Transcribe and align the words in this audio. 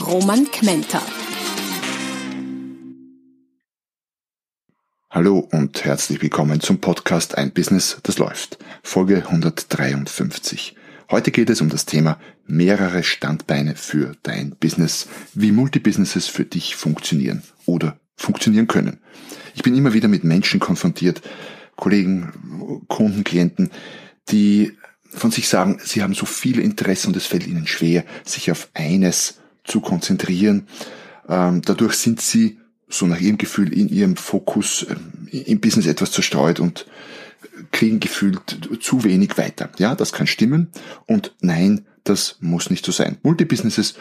Roman 0.00 0.44
Kmenter. 0.50 1.00
Hallo 5.10 5.38
und 5.38 5.84
herzlich 5.84 6.20
willkommen 6.20 6.60
zum 6.60 6.80
Podcast 6.80 7.38
Ein 7.38 7.52
Business, 7.52 7.98
das 8.02 8.18
läuft. 8.18 8.58
Folge 8.82 9.26
153. 9.26 10.76
Heute 11.10 11.30
geht 11.30 11.48
es 11.48 11.62
um 11.62 11.70
das 11.70 11.86
Thema 11.86 12.20
mehrere 12.46 13.02
Standbeine 13.02 13.74
für 13.74 14.14
dein 14.22 14.50
Business, 14.56 15.08
wie 15.32 15.50
Multibusinesses 15.50 16.26
für 16.26 16.44
dich 16.44 16.76
funktionieren 16.76 17.42
oder 17.64 17.98
funktionieren 18.16 18.66
können. 18.66 19.00
Ich 19.54 19.62
bin 19.62 19.74
immer 19.74 19.94
wieder 19.94 20.08
mit 20.08 20.24
Menschen 20.24 20.60
konfrontiert, 20.60 21.22
Kollegen, 21.74 22.84
Kunden, 22.88 23.24
Klienten, 23.24 23.70
die 24.28 24.76
von 25.08 25.30
sich 25.30 25.48
sagen, 25.48 25.80
sie 25.82 26.02
haben 26.02 26.14
so 26.14 26.26
viele 26.26 26.60
Interessen 26.60 27.08
und 27.08 27.16
es 27.16 27.26
fällt 27.26 27.46
ihnen 27.46 27.66
schwer, 27.66 28.04
sich 28.24 28.50
auf 28.50 28.68
eines 28.74 29.38
zu 29.66 29.80
konzentrieren. 29.80 30.66
Ähm, 31.28 31.62
dadurch 31.62 31.94
sind 31.94 32.20
sie 32.20 32.58
so 32.88 33.06
nach 33.06 33.20
ihrem 33.20 33.38
Gefühl 33.38 33.72
in 33.72 33.88
ihrem 33.88 34.16
Fokus 34.16 34.86
ähm, 34.88 35.28
im 35.30 35.60
Business 35.60 35.86
etwas 35.86 36.12
zerstreut 36.12 36.60
und 36.60 36.86
kriegen 37.72 38.00
gefühlt 38.00 38.80
zu 38.80 39.04
wenig 39.04 39.36
weiter. 39.38 39.70
Ja, 39.78 39.94
das 39.94 40.12
kann 40.12 40.26
stimmen 40.26 40.68
und 41.06 41.34
nein, 41.40 41.86
das 42.04 42.36
muss 42.40 42.70
nicht 42.70 42.84
so 42.84 42.92
sein. 42.92 43.18
Multibusinesses 43.22 43.94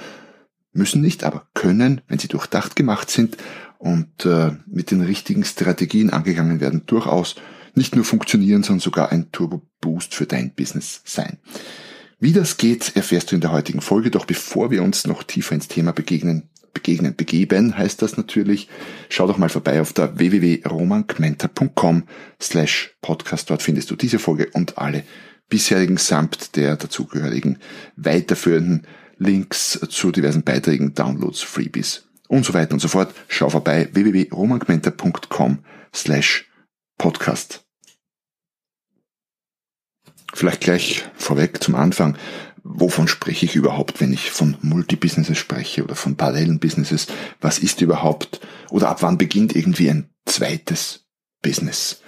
müssen 0.73 1.01
nicht, 1.01 1.23
aber 1.23 1.47
können, 1.53 2.01
wenn 2.07 2.19
sie 2.19 2.27
durchdacht 2.27 2.75
gemacht 2.75 3.09
sind 3.09 3.37
und 3.77 4.25
äh, 4.25 4.51
mit 4.67 4.91
den 4.91 5.01
richtigen 5.01 5.43
Strategien 5.43 6.09
angegangen 6.09 6.59
werden, 6.59 6.83
durchaus 6.85 7.35
nicht 7.75 7.95
nur 7.95 8.05
funktionieren, 8.05 8.63
sondern 8.63 8.81
sogar 8.81 9.11
ein 9.11 9.31
Turbo-Boost 9.31 10.13
für 10.13 10.25
dein 10.25 10.53
Business 10.53 11.01
sein. 11.05 11.39
Wie 12.19 12.31
das 12.31 12.57
geht, 12.57 12.95
erfährst 12.95 13.31
du 13.31 13.35
in 13.35 13.41
der 13.41 13.51
heutigen 13.51 13.81
Folge. 13.81 14.09
Doch 14.11 14.25
bevor 14.25 14.71
wir 14.71 14.83
uns 14.83 15.05
noch 15.05 15.23
tiefer 15.23 15.55
ins 15.55 15.67
Thema 15.67 15.91
begegnen, 15.91 16.49
begegnen, 16.73 17.15
begeben 17.15 17.77
heißt 17.77 18.01
das 18.01 18.17
natürlich. 18.17 18.69
Schau 19.09 19.27
doch 19.27 19.37
mal 19.37 19.49
vorbei 19.49 19.81
auf 19.81 19.93
der 19.93 20.17
www.romankmenter.com 20.17 22.03
slash 22.41 22.95
podcast. 23.01 23.49
Dort 23.49 23.61
findest 23.61 23.91
du 23.91 23.95
diese 23.95 24.19
Folge 24.19 24.49
und 24.53 24.77
alle 24.77 25.03
bisherigen 25.49 25.97
samt 25.97 26.55
der 26.55 26.75
dazugehörigen 26.77 27.59
weiterführenden 27.95 28.87
Links 29.17 29.79
zu 29.89 30.11
diversen 30.11 30.43
Beiträgen, 30.43 30.93
Downloads, 30.93 31.41
Freebies 31.41 32.07
und 32.27 32.45
so 32.45 32.53
weiter 32.53 32.73
und 32.73 32.79
so 32.79 32.87
fort. 32.87 33.13
Schau 33.27 33.49
vorbei 33.49 33.89
www.romankmenter.com 33.91 35.59
slash 35.93 36.49
podcast. 36.97 37.64
Vielleicht 40.35 40.61
gleich 40.61 41.05
vorweg 41.15 41.63
zum 41.63 41.75
Anfang 41.75 42.17
wovon 42.65 43.07
spreche 43.07 43.45
ich 43.45 43.55
überhaupt, 43.55 44.01
wenn 44.01 44.11
ich 44.11 44.31
von 44.31 44.57
Multibusinesses 44.61 45.37
spreche 45.37 45.83
oder 45.83 45.95
von 45.95 46.15
parallelen 46.17 46.59
Businesses? 46.59 47.07
Was 47.39 47.59
ist 47.59 47.79
überhaupt 47.81 48.41
oder 48.71 48.89
ab 48.89 49.01
wann 49.01 49.19
beginnt 49.19 49.55
irgendwie 49.55 49.89
ein 49.89 50.09
zweites 50.25 51.05
Business? 51.41 52.01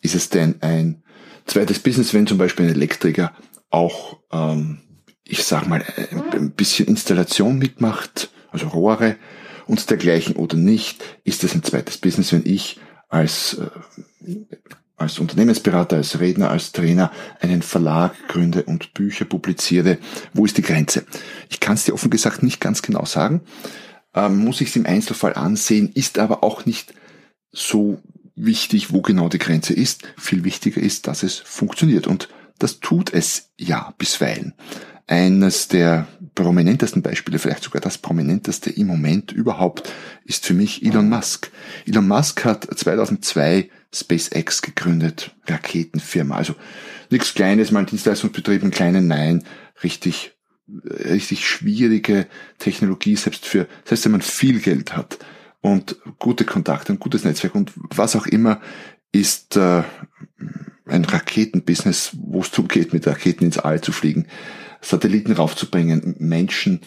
Ist 0.00 0.14
es 0.14 0.30
denn 0.30 0.56
ein 0.62 1.02
zweites 1.44 1.78
Business, 1.78 2.14
wenn 2.14 2.26
zum 2.26 2.38
Beispiel 2.38 2.66
ein 2.66 2.72
Elektriker 2.72 3.32
auch, 3.70 4.18
ähm, 4.32 4.78
ich 5.24 5.44
sag 5.44 5.68
mal, 5.68 5.84
ein 6.32 6.52
bisschen 6.52 6.88
Installation 6.88 7.58
mitmacht, 7.58 8.30
also 8.50 8.68
Rohre 8.68 9.16
und 9.66 9.90
dergleichen 9.90 10.36
oder 10.36 10.56
nicht? 10.56 11.04
Ist 11.24 11.44
es 11.44 11.54
ein 11.54 11.62
zweites 11.62 11.98
Business, 11.98 12.32
wenn 12.32 12.46
ich 12.46 12.80
als 13.10 13.58
äh, 13.58 14.38
als 14.98 15.18
Unternehmensberater, 15.18 15.96
als 15.96 16.20
Redner, 16.20 16.50
als 16.50 16.72
Trainer 16.72 17.12
einen 17.40 17.62
Verlag 17.62 18.14
gründe 18.28 18.64
und 18.64 18.94
Bücher 18.94 19.24
publiziere. 19.24 19.98
Wo 20.34 20.44
ist 20.44 20.58
die 20.58 20.62
Grenze? 20.62 21.04
Ich 21.48 21.60
kann 21.60 21.74
es 21.74 21.84
dir 21.84 21.94
offen 21.94 22.10
gesagt 22.10 22.42
nicht 22.42 22.60
ganz 22.60 22.82
genau 22.82 23.04
sagen, 23.04 23.42
ähm, 24.14 24.38
muss 24.38 24.60
ich 24.60 24.68
es 24.68 24.76
im 24.76 24.86
Einzelfall 24.86 25.34
ansehen, 25.34 25.90
ist 25.94 26.18
aber 26.18 26.42
auch 26.42 26.66
nicht 26.66 26.94
so 27.52 28.02
wichtig, 28.34 28.92
wo 28.92 29.00
genau 29.00 29.28
die 29.28 29.38
Grenze 29.38 29.72
ist. 29.72 30.02
Viel 30.16 30.44
wichtiger 30.44 30.80
ist, 30.80 31.06
dass 31.06 31.22
es 31.22 31.38
funktioniert 31.38 32.06
und 32.06 32.28
das 32.58 32.80
tut 32.80 33.12
es 33.12 33.50
ja 33.56 33.94
bisweilen. 33.98 34.54
Eines 35.06 35.68
der 35.68 36.06
prominentesten 36.34 37.02
Beispiele, 37.02 37.38
vielleicht 37.38 37.64
sogar 37.64 37.80
das 37.80 37.98
prominenteste 37.98 38.70
im 38.70 38.88
Moment 38.88 39.32
überhaupt, 39.32 39.90
ist 40.24 40.44
für 40.44 40.54
mich 40.54 40.84
Elon 40.84 41.08
Musk. 41.08 41.50
Elon 41.86 42.06
Musk 42.06 42.44
hat 42.44 42.68
2002 42.78 43.70
SpaceX 43.94 44.62
gegründet, 44.62 45.34
Raketenfirma. 45.46 46.36
Also 46.36 46.54
nichts 47.10 47.34
Kleines, 47.34 47.70
mal 47.70 47.86
Dienstleistungsbetrieb, 47.86 48.62
einen 48.62 48.70
kleinen 48.70 49.06
Nein, 49.06 49.44
richtig, 49.82 50.32
richtig 50.68 51.46
schwierige 51.46 52.26
Technologie, 52.58 53.16
selbst 53.16 53.46
für, 53.46 53.66
selbst 53.84 54.04
wenn 54.04 54.12
man 54.12 54.22
viel 54.22 54.60
Geld 54.60 54.96
hat 54.96 55.18
und 55.60 55.96
gute 56.18 56.44
Kontakte, 56.44 56.92
ein 56.92 56.98
gutes 56.98 57.24
Netzwerk 57.24 57.54
und 57.54 57.72
was 57.76 58.14
auch 58.16 58.26
immer, 58.26 58.60
ist 59.12 59.56
äh, 59.56 59.82
ein 60.86 61.04
Raketenbusiness, 61.04 62.10
wo 62.20 62.40
es 62.40 62.50
darum 62.50 62.68
geht, 62.68 62.92
mit 62.92 63.06
Raketen 63.06 63.44
ins 63.44 63.58
All 63.58 63.80
zu 63.80 63.92
fliegen, 63.92 64.26
Satelliten 64.80 65.32
raufzubringen, 65.32 66.16
Menschen, 66.18 66.80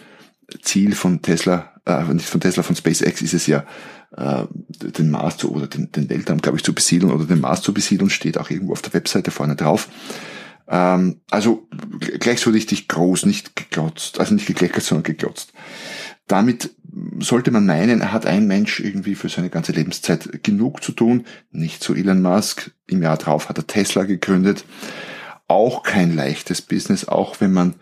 Ziel 0.62 0.96
von 0.96 1.22
Tesla, 1.22 1.72
äh, 1.86 2.04
nicht 2.14 2.30
von 2.30 2.42
Tesla, 2.42 2.64
von 2.64 2.76
SpaceX 2.76 3.22
ist 3.22 3.34
es 3.34 3.48
ja, 3.48 3.66
äh, 4.16 4.46
den 4.70 5.10
Mars 5.10 5.38
zu, 5.38 5.52
oder 5.52 5.68
den, 5.68 5.92
den 5.92 6.10
Weltraum, 6.10 6.42
glaube 6.42 6.58
ich, 6.58 6.64
zu 6.64 6.74
besiedeln 6.74 7.12
oder 7.12 7.26
den 7.26 7.42
Mars 7.42 7.62
zu 7.62 7.74
besiedeln, 7.74 8.10
steht 8.10 8.38
auch 8.38 8.50
irgendwo 8.50 8.74
auf 8.74 8.82
der 8.82 8.94
Webseite 8.94 9.32
vorne 9.32 9.56
drauf. 9.56 9.88
Ähm, 10.68 11.22
also 11.30 11.68
gleich 12.20 12.40
so 12.40 12.50
richtig 12.50 12.88
groß, 12.88 13.26
nicht 13.26 13.56
geglotzt, 13.56 14.20
also 14.20 14.34
nicht 14.34 14.48
gekleckert, 14.48 14.84
sondern 14.84 15.04
geglotzt. 15.04 15.54
Damit 16.28 16.72
sollte 17.20 17.52
man 17.52 17.66
meinen, 17.66 18.12
hat 18.12 18.26
ein 18.26 18.48
Mensch 18.48 18.80
irgendwie 18.80 19.16
für 19.16 19.30
seine 19.30 19.50
ganze 19.50 19.72
Lebenszeit 19.72 20.44
genug 20.44 20.84
zu 20.84 20.92
tun. 20.92 21.26
Nicht 21.52 21.84
so 21.84 21.94
Elon 21.94 22.22
Musk. 22.22 22.72
Im 22.88 23.02
Jahr 23.02 23.18
drauf 23.18 23.50
hat 23.50 23.58
er 23.58 23.68
Tesla 23.68 24.04
gegründet. 24.04 24.66
Auch 25.48 25.84
kein 25.84 26.16
leichtes 26.16 26.62
Business, 26.62 27.06
auch 27.06 27.40
wenn 27.40 27.54
man 27.54 27.76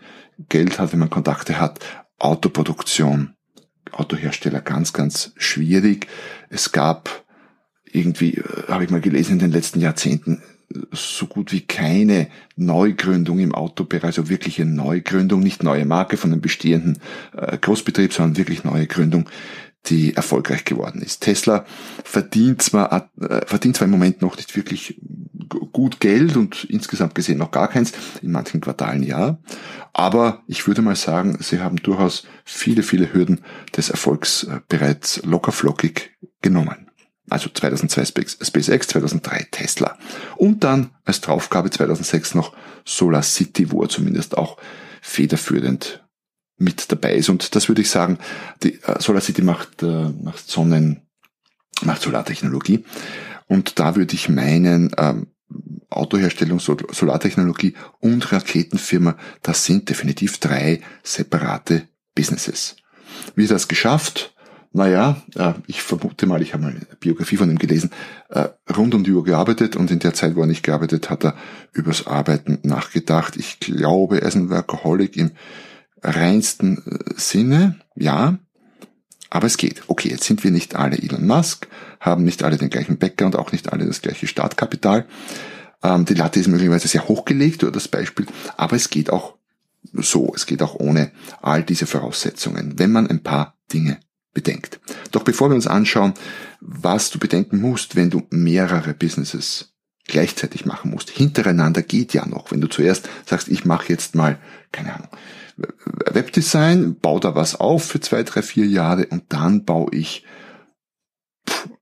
Geld 0.48 0.78
hat, 0.78 0.92
wenn 0.92 0.98
man 0.98 1.10
Kontakte 1.10 1.60
hat. 1.60 1.80
Autoproduktion, 2.20 3.34
Autohersteller 3.90 4.60
ganz, 4.60 4.92
ganz 4.92 5.32
schwierig. 5.36 6.06
Es 6.48 6.70
gab 6.70 7.24
irgendwie, 7.84 8.36
äh, 8.36 8.68
habe 8.68 8.84
ich 8.84 8.90
mal 8.90 9.00
gelesen, 9.00 9.32
in 9.32 9.38
den 9.40 9.52
letzten 9.52 9.80
Jahrzehnten 9.80 10.42
so 10.92 11.26
gut 11.26 11.50
wie 11.50 11.62
keine 11.62 12.28
Neugründung 12.54 13.40
im 13.40 13.54
Autobereich, 13.54 14.04
also 14.04 14.28
wirkliche 14.28 14.64
Neugründung, 14.64 15.40
nicht 15.40 15.64
neue 15.64 15.84
Marke 15.84 16.16
von 16.16 16.32
einem 16.32 16.40
bestehenden 16.40 17.00
äh, 17.36 17.58
Großbetrieb, 17.58 18.12
sondern 18.12 18.36
wirklich 18.36 18.62
neue 18.62 18.86
Gründung, 18.86 19.28
die 19.86 20.14
erfolgreich 20.14 20.64
geworden 20.64 21.02
ist. 21.02 21.22
Tesla 21.22 21.64
verdient 22.04 22.62
zwar, 22.62 23.10
äh, 23.20 23.46
verdient 23.46 23.76
zwar 23.76 23.86
im 23.86 23.92
Moment 23.92 24.22
noch 24.22 24.36
nicht 24.36 24.54
wirklich 24.54 25.00
gut 25.72 26.00
Geld 26.00 26.36
und 26.36 26.64
insgesamt 26.64 27.14
gesehen 27.14 27.38
noch 27.38 27.50
gar 27.50 27.68
keins, 27.68 27.92
in 28.22 28.32
manchen 28.32 28.60
Quartalen 28.60 29.02
ja, 29.02 29.38
aber 29.92 30.42
ich 30.46 30.66
würde 30.66 30.82
mal 30.82 30.96
sagen, 30.96 31.38
sie 31.40 31.60
haben 31.60 31.76
durchaus 31.76 32.24
viele, 32.44 32.82
viele 32.82 33.12
Hürden 33.12 33.40
des 33.76 33.90
Erfolgs 33.90 34.44
äh, 34.44 34.60
bereits 34.68 35.22
lockerflockig 35.24 36.12
genommen. 36.42 36.90
Also 37.28 37.48
2002 37.48 38.24
SpaceX, 38.42 38.88
2003 38.88 39.48
Tesla. 39.50 39.96
Und 40.36 40.64
dann 40.64 40.90
als 41.04 41.20
Draufgabe 41.20 41.70
2006 41.70 42.34
noch 42.34 42.56
Solar 42.84 43.22
City, 43.22 43.70
wo 43.70 43.82
er 43.82 43.88
zumindest 43.88 44.36
auch 44.36 44.56
federführend 45.00 46.04
mit 46.56 46.90
dabei 46.90 47.14
ist. 47.14 47.28
Und 47.28 47.54
das 47.54 47.68
würde 47.68 47.82
ich 47.82 47.90
sagen, 47.90 48.18
die 48.62 48.82
äh, 48.82 49.00
Solar 49.00 49.20
City 49.20 49.42
macht, 49.42 49.82
äh, 49.82 50.10
macht 50.10 50.48
Sonnen, 50.50 51.02
macht 51.82 52.02
Solartechnologie. 52.02 52.84
Und 53.46 53.78
da 53.78 53.96
würde 53.96 54.14
ich 54.14 54.28
meinen, 54.28 54.92
ähm, 54.98 55.28
Autoherstellung, 55.90 56.60
Solartechnologie 56.60 57.74
und 57.98 58.32
Raketenfirma, 58.32 59.16
das 59.42 59.64
sind 59.64 59.88
definitiv 59.88 60.38
drei 60.38 60.80
separate 61.02 61.88
Businesses. 62.14 62.76
Wie 63.34 63.44
er 63.44 63.48
das 63.48 63.68
geschafft? 63.68 64.34
Naja, 64.72 65.20
äh, 65.34 65.54
ich 65.66 65.82
vermute 65.82 66.26
mal, 66.26 66.42
ich 66.42 66.52
habe 66.52 66.62
mal 66.62 66.70
eine 66.70 66.86
Biografie 67.00 67.36
von 67.36 67.50
ihm 67.50 67.58
gelesen, 67.58 67.90
äh, 68.28 68.48
rund 68.76 68.94
um 68.94 69.02
die 69.02 69.10
Uhr 69.10 69.24
gearbeitet 69.24 69.74
und 69.74 69.90
in 69.90 69.98
der 69.98 70.14
Zeit, 70.14 70.36
wo 70.36 70.42
er 70.42 70.46
nicht 70.46 70.62
gearbeitet 70.62 71.10
hat, 71.10 71.24
er 71.24 71.34
übers 71.72 72.06
Arbeiten 72.06 72.60
nachgedacht. 72.62 73.36
Ich 73.36 73.58
glaube, 73.58 74.20
er 74.20 74.28
ist 74.28 74.36
ein 74.36 74.48
Workaholic 74.48 75.16
im 75.16 75.32
reinsten 76.02 76.78
äh, 76.86 77.14
Sinne, 77.16 77.80
ja, 77.96 78.38
Aber 79.30 79.46
es 79.46 79.56
geht. 79.56 79.82
Okay, 79.86 80.08
jetzt 80.08 80.24
sind 80.24 80.42
wir 80.42 80.50
nicht 80.50 80.74
alle 80.74 80.98
Elon 80.98 81.26
Musk, 81.26 81.68
haben 82.00 82.24
nicht 82.24 82.42
alle 82.42 82.58
den 82.58 82.68
gleichen 82.68 82.98
Bäcker 82.98 83.26
und 83.26 83.36
auch 83.36 83.52
nicht 83.52 83.72
alle 83.72 83.86
das 83.86 84.02
gleiche 84.02 84.26
Startkapital. 84.26 85.06
Ähm, 85.82 86.04
die 86.04 86.14
Latte 86.14 86.40
ist 86.40 86.48
möglicherweise 86.48 86.88
sehr 86.88 87.08
hochgelegt 87.08 87.62
oder 87.62 87.72
das 87.72 87.88
Beispiel, 87.88 88.26
aber 88.56 88.76
es 88.76 88.90
geht 88.90 89.10
auch 89.10 89.36
so, 89.92 90.32
es 90.34 90.46
geht 90.46 90.62
auch 90.62 90.74
ohne 90.74 91.10
all 91.40 91.62
diese 91.62 91.86
Voraussetzungen, 91.86 92.78
wenn 92.78 92.92
man 92.92 93.06
ein 93.06 93.22
paar 93.22 93.56
Dinge 93.72 93.98
bedenkt. 94.34 94.80
Doch 95.10 95.22
bevor 95.22 95.48
wir 95.48 95.54
uns 95.54 95.66
anschauen, 95.66 96.14
was 96.60 97.10
du 97.10 97.18
bedenken 97.18 97.60
musst, 97.60 97.96
wenn 97.96 98.10
du 98.10 98.26
mehrere 98.30 98.94
Businesses 98.94 99.69
gleichzeitig 100.10 100.66
machen 100.66 100.90
musst. 100.90 101.10
Hintereinander 101.10 101.82
geht 101.82 102.12
ja 102.12 102.26
noch. 102.26 102.50
Wenn 102.50 102.60
du 102.60 102.68
zuerst 102.68 103.08
sagst, 103.26 103.48
ich 103.48 103.64
mache 103.64 103.88
jetzt 103.88 104.14
mal, 104.14 104.38
keine 104.72 104.94
Ahnung, 104.94 105.08
Webdesign, 106.10 106.96
baue 106.96 107.20
da 107.20 107.34
was 107.34 107.54
auf 107.54 107.84
für 107.84 108.00
zwei, 108.00 108.22
drei, 108.22 108.42
vier 108.42 108.66
Jahre 108.66 109.06
und 109.06 109.24
dann 109.28 109.64
baue 109.64 109.90
ich 109.92 110.24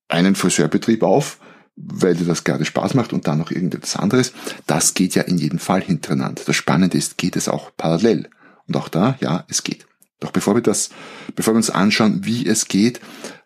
einen 0.09 0.35
Friseurbetrieb 0.35 1.03
auf, 1.03 1.39
weil 1.77 2.15
dir 2.15 2.25
das 2.25 2.45
gerade 2.45 2.65
Spaß 2.65 2.95
macht 2.95 3.13
und 3.13 3.27
dann 3.27 3.39
noch 3.39 3.51
irgendetwas 3.51 3.97
anderes. 3.97 4.33
Das 4.67 4.95
geht 4.95 5.15
ja 5.15 5.23
in 5.23 5.39
jedem 5.39 5.59
Fall 5.59 5.83
hintereinander. 5.83 6.43
Das 6.45 6.57
Spannende 6.57 6.99
ist, 6.99 7.19
geht 7.19 7.37
es 7.37 7.49
auch 7.49 7.71
parallel. 7.77 8.29
Und 8.67 8.77
auch 8.77 8.89
da, 8.89 9.17
ja, 9.21 9.45
es 9.49 9.63
geht. 9.63 9.87
Doch 10.21 10.33
bevor 10.33 10.57
wir 10.57 10.63
das, 10.63 10.91
bevor 11.37 11.55
wir 11.55 11.59
uns 11.59 11.71
anschauen, 11.71 12.25
wie 12.25 12.47
es 12.47 12.67
geht, 12.67 13.01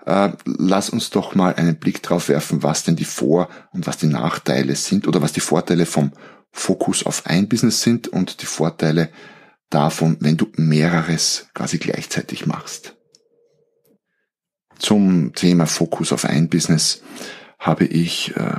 äh, 0.07 0.31
lass 0.45 0.91
uns 0.91 1.11
doch 1.11 1.35
mal 1.35 1.55
einen 1.55 1.77
Blick 1.77 2.03
drauf 2.03 2.29
werfen, 2.29 2.63
was 2.63 2.85
denn 2.85 2.97
die 2.97 3.05
Vor- 3.05 3.49
und 3.73 3.87
was 3.87 3.99
die 3.99 4.07
Nachteile 4.07 4.77
sind 4.77 5.07
oder 5.07 5.23
was 5.23 5.33
die 5.33 5.41
Vorteile 5.41 5.87
vom 5.87 6.13
Fokus 6.51 7.07
auf 7.07 7.27
ein 7.27 7.49
Business 7.49 7.83
sind 7.83 8.09
und 8.09 8.43
die 8.43 8.47
Vorteile 8.47 9.11
davon, 9.71 10.19
wenn 10.21 10.37
du 10.37 10.49
mehreres 10.57 11.49
quasi 11.55 11.79
gleichzeitig 11.79 12.47
machst. 12.47 12.97
Zum 14.79 15.33
Thema 15.35 15.67
Fokus 15.67 16.13
auf 16.13 16.25
ein 16.25 16.49
Business 16.49 17.03
habe 17.59 17.85
ich 17.85 18.37
äh, 18.37 18.59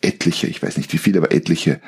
etliche, 0.00 0.46
ich 0.46 0.62
weiß 0.62 0.78
nicht 0.78 0.92
wie 0.92 0.98
viele, 0.98 1.18
aber 1.18 1.32
etliche, 1.32 1.80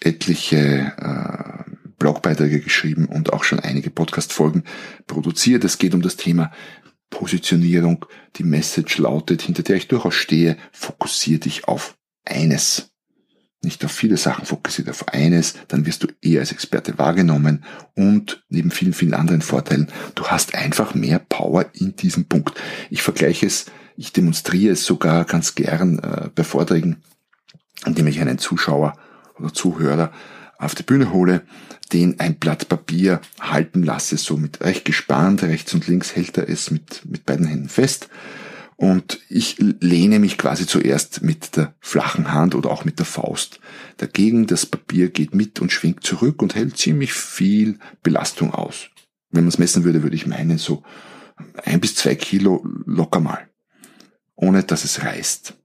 etliche 0.00 0.92
äh, 0.98 1.70
Blogbeiträge 1.98 2.60
geschrieben 2.60 3.06
und 3.06 3.32
auch 3.32 3.44
schon 3.44 3.60
einige 3.60 3.90
Podcast-Folgen 3.90 4.64
produziert. 5.06 5.64
Es 5.64 5.78
geht 5.78 5.94
um 5.94 6.02
das 6.02 6.16
Thema 6.16 6.50
Positionierung. 7.10 8.06
Die 8.36 8.44
Message 8.44 8.98
lautet, 8.98 9.42
hinter 9.42 9.62
der 9.62 9.76
ich 9.76 9.88
durchaus 9.88 10.14
stehe, 10.14 10.56
fokussier 10.72 11.40
dich 11.40 11.66
auf 11.66 11.96
eines. 12.24 12.90
Nicht 13.62 13.84
auf 13.84 13.90
viele 13.90 14.16
Sachen 14.16 14.46
fokussiert 14.46 14.88
auf 14.88 15.08
eines, 15.08 15.54
dann 15.66 15.84
wirst 15.84 16.04
du 16.04 16.08
eher 16.22 16.40
als 16.40 16.52
Experte 16.52 16.96
wahrgenommen 16.96 17.64
und 17.94 18.44
neben 18.48 18.70
vielen, 18.70 18.92
vielen 18.92 19.14
anderen 19.14 19.42
Vorteilen, 19.42 19.90
du 20.14 20.28
hast 20.28 20.54
einfach 20.54 20.94
mehr 20.94 21.18
Power 21.18 21.66
in 21.72 21.96
diesem 21.96 22.26
Punkt. 22.26 22.54
Ich 22.88 23.02
vergleiche 23.02 23.46
es, 23.46 23.66
ich 23.96 24.12
demonstriere 24.12 24.74
es 24.74 24.84
sogar 24.84 25.24
ganz 25.24 25.56
gern 25.56 25.98
äh, 25.98 26.30
bei 26.32 26.44
Vorträgen, 26.44 27.02
indem 27.84 28.06
ich 28.06 28.20
einen 28.20 28.38
Zuschauer 28.38 28.96
oder 29.40 29.52
Zuhörer 29.52 30.12
auf 30.58 30.74
die 30.74 30.82
Bühne 30.82 31.12
hole, 31.12 31.42
den 31.92 32.20
ein 32.20 32.38
Blatt 32.38 32.68
Papier 32.68 33.20
halten 33.40 33.82
lasse, 33.82 34.16
so 34.16 34.36
mit 34.36 34.60
recht 34.60 34.84
gespannt, 34.84 35.42
rechts 35.42 35.72
und 35.72 35.86
links 35.86 36.14
hält 36.14 36.36
er 36.36 36.48
es 36.48 36.70
mit, 36.70 37.02
mit 37.06 37.24
beiden 37.24 37.46
Händen 37.46 37.68
fest. 37.68 38.08
Und 38.76 39.20
ich 39.28 39.56
lehne 39.58 40.20
mich 40.20 40.38
quasi 40.38 40.64
zuerst 40.64 41.22
mit 41.22 41.56
der 41.56 41.74
flachen 41.80 42.32
Hand 42.32 42.54
oder 42.54 42.70
auch 42.70 42.84
mit 42.84 43.00
der 43.00 43.06
Faust 43.06 43.58
dagegen. 43.96 44.46
Das 44.46 44.66
Papier 44.66 45.08
geht 45.08 45.34
mit 45.34 45.58
und 45.58 45.72
schwingt 45.72 46.04
zurück 46.04 46.42
und 46.42 46.54
hält 46.54 46.76
ziemlich 46.76 47.12
viel 47.12 47.78
Belastung 48.04 48.54
aus. 48.54 48.88
Wenn 49.30 49.44
man 49.44 49.48
es 49.48 49.58
messen 49.58 49.82
würde, 49.82 50.04
würde 50.04 50.14
ich 50.14 50.28
meinen, 50.28 50.58
so 50.58 50.84
ein 51.64 51.80
bis 51.80 51.96
zwei 51.96 52.14
Kilo 52.14 52.64
locker 52.86 53.18
mal. 53.18 53.48
Ohne 54.36 54.62
dass 54.62 54.84
es 54.84 55.02
reißt. 55.02 55.57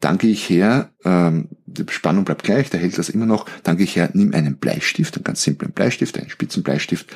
Dann 0.00 0.16
gehe 0.16 0.30
ich 0.30 0.48
her, 0.48 0.90
ähm, 1.04 1.48
die 1.66 1.84
Spannung 1.90 2.24
bleibt 2.24 2.42
gleich, 2.42 2.70
der 2.70 2.80
hält 2.80 2.96
das 2.98 3.10
immer 3.10 3.26
noch. 3.26 3.46
Dann 3.62 3.76
gehe 3.76 3.84
ich 3.84 3.96
her, 3.96 4.10
nimm 4.14 4.34
einen 4.34 4.56
Bleistift, 4.56 5.14
einen 5.16 5.24
ganz 5.24 5.42
simplen 5.42 5.72
Bleistift, 5.72 6.18
einen 6.18 6.30
Spitzenbleistift 6.30 7.14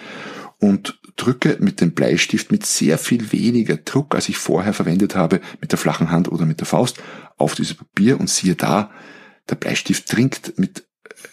und 0.58 1.00
drücke 1.16 1.56
mit 1.60 1.80
dem 1.80 1.92
Bleistift 1.92 2.52
mit 2.52 2.66
sehr 2.66 2.98
viel 2.98 3.32
weniger 3.32 3.76
Druck, 3.76 4.14
als 4.14 4.28
ich 4.28 4.36
vorher 4.36 4.72
verwendet 4.72 5.14
habe, 5.14 5.40
mit 5.60 5.72
der 5.72 5.78
flachen 5.78 6.10
Hand 6.10 6.30
oder 6.30 6.46
mit 6.46 6.60
der 6.60 6.66
Faust, 6.66 6.98
auf 7.36 7.54
dieses 7.54 7.74
Papier 7.74 8.20
und 8.20 8.30
siehe 8.30 8.54
da, 8.54 8.90
der 9.48 9.56
Bleistift 9.56 10.12
dringt 10.12 10.58
mit 10.58 10.86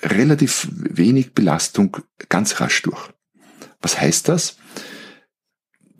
relativ 0.03 0.67
wenig 0.71 1.33
Belastung 1.33 1.97
ganz 2.29 2.59
rasch 2.59 2.81
durch. 2.81 3.09
Was 3.81 3.99
heißt 3.99 4.27
das? 4.29 4.57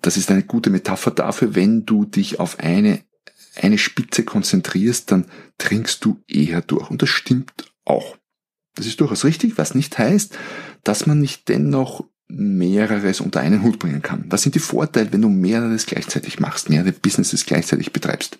Das 0.02 0.18
ist 0.18 0.32
eine 0.32 0.44
gute 0.44 0.70
Metapher 0.70 1.12
dafür, 1.12 1.56
wenn 1.56 1.86
du 1.86 2.06
dich 2.06 2.40
auf 2.40 2.60
eine 2.60 3.04
eine 3.62 3.78
Spitze 3.78 4.24
konzentrierst, 4.24 5.12
dann 5.12 5.26
trinkst 5.58 6.04
du 6.04 6.22
eher 6.28 6.62
durch. 6.62 6.90
Und 6.90 7.02
das 7.02 7.10
stimmt 7.10 7.72
auch. 7.86 8.18
Das 8.76 8.86
ist 8.86 9.00
durchaus 9.00 9.26
richtig, 9.26 9.58
was 9.58 9.76
nicht 9.76 9.98
heißt, 9.98 10.38
dass 10.84 11.06
man 11.06 11.20
nicht 11.20 11.48
dennoch 11.50 12.06
mehreres 12.28 13.20
unter 13.20 13.42
einen 13.42 13.62
Hut 13.62 13.78
bringen 13.78 14.02
kann. 14.02 14.26
Was 14.30 14.44
sind 14.44 14.56
die 14.56 14.60
Vorteile, 14.60 15.12
wenn 15.12 15.22
du 15.22 15.30
mehreres 15.30 15.86
gleichzeitig 15.86 16.40
machst, 16.40 16.70
mehrere 16.70 16.94
Businesses 16.94 17.46
gleichzeitig 17.46 17.92
betreibst? 17.92 18.38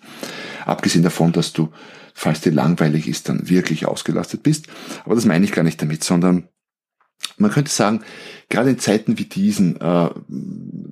Abgesehen 0.64 1.04
davon, 1.04 1.32
dass 1.32 1.52
du, 1.52 1.70
falls 2.14 2.40
dir 2.40 2.52
langweilig 2.52 3.06
ist, 3.06 3.28
dann 3.28 3.48
wirklich 3.48 3.86
ausgelastet 3.86 4.42
bist. 4.42 4.66
Aber 5.04 5.14
das 5.14 5.26
meine 5.26 5.44
ich 5.44 5.52
gar 5.52 5.62
nicht 5.62 5.80
damit, 5.82 6.02
sondern 6.02 6.48
man 7.36 7.50
könnte 7.50 7.70
sagen, 7.70 8.00
gerade 8.48 8.70
in 8.70 8.78
Zeiten 8.78 9.18
wie 9.18 9.24
diesen, 9.24 9.80
äh, 9.80 10.10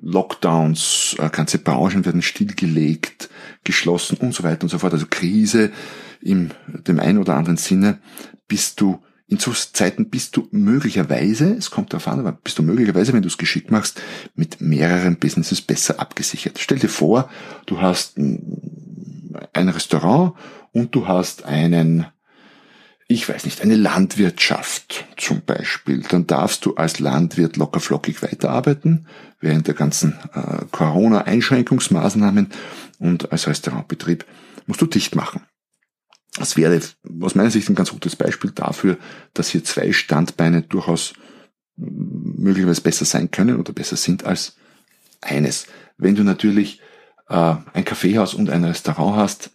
Lockdowns, 0.03 1.17
äh, 1.19 1.29
ganze 1.31 1.59
Branchen 1.59 2.05
werden 2.05 2.23
stillgelegt, 2.23 3.31
geschlossen 3.71 4.19
und 4.19 4.35
so 4.35 4.43
weiter 4.43 4.65
und 4.65 4.69
so 4.69 4.79
fort, 4.79 4.93
also 4.93 5.07
Krise 5.09 5.71
im 6.21 6.51
dem 6.67 7.01
einen 7.01 7.19
oder 7.19 7.37
anderen 7.37 7.57
Sinne, 7.57 7.99
bist 8.49 8.81
du 8.81 9.01
in 9.31 9.39
so 9.39 9.53
Zeiten 9.53 10.11
bist 10.11 10.37
du 10.37 10.49
möglicherweise, 10.51 11.55
es 11.55 11.71
kommt 11.71 11.93
darauf 11.93 12.09
an, 12.09 12.19
aber 12.19 12.33
bist 12.33 12.59
du 12.59 12.65
möglicherweise, 12.65 13.13
wenn 13.13 13.23
du 13.23 13.29
es 13.29 13.39
geschickt 13.39 13.71
machst, 13.71 14.03
mit 14.35 14.61
mehreren 14.61 15.19
Businesses 15.19 15.63
besser 15.63 16.01
abgesichert. 16.01 16.59
Stell 16.59 16.81
dir 16.81 16.89
vor, 16.89 17.31
du 17.67 17.81
hast 17.81 18.19
ein 18.19 19.69
Restaurant 19.69 20.33
und 20.73 20.97
du 20.97 21.07
hast 21.07 21.45
einen 21.45 22.07
ich 23.11 23.29
weiß 23.29 23.45
nicht, 23.45 23.61
eine 23.61 23.75
Landwirtschaft 23.75 25.05
zum 25.17 25.43
Beispiel, 25.43 26.05
dann 26.09 26.29
darfst 26.29 26.65
du 26.65 26.77
als 26.77 27.01
Landwirt 27.01 27.57
lockerflockig 27.57 28.23
weiterarbeiten 28.23 29.09
während 29.41 29.67
der 29.67 29.75
ganzen 29.75 30.17
äh, 30.33 30.65
Corona-Einschränkungsmaßnahmen 30.71 32.51
und 33.01 33.33
als 33.33 33.49
Restaurantbetrieb 33.49 34.25
musst 34.67 34.81
du 34.81 34.87
dicht 34.87 35.17
machen. 35.17 35.43
Das 36.37 36.57
wäre 36.57 36.81
aus 37.21 37.35
meiner 37.35 37.50
Sicht 37.50 37.69
ein 37.69 37.75
ganz 37.75 37.90
gutes 37.90 38.14
Beispiel 38.14 38.52
dafür, 38.52 38.97
dass 39.35 39.49
hier 39.49 39.64
zwei 39.64 39.93
Standbeine 39.93 40.62
durchaus 40.62 41.12
möglicherweise 41.76 42.83
besser 42.83 43.07
sein 43.07 43.33
können 43.33 43.59
oder 43.59 43.73
besser 43.73 43.97
sind 43.97 44.25
als 44.25 44.55
eines. 45.21 45.67
Wenn 45.99 46.14
du 46.14 46.23
natürlich 46.23 46.81
äh, 47.29 47.57
ein 47.73 47.85
Kaffeehaus 47.85 48.35
und 48.35 48.50
ein 48.50 48.62
Restaurant 48.64 49.17
hast, 49.17 49.50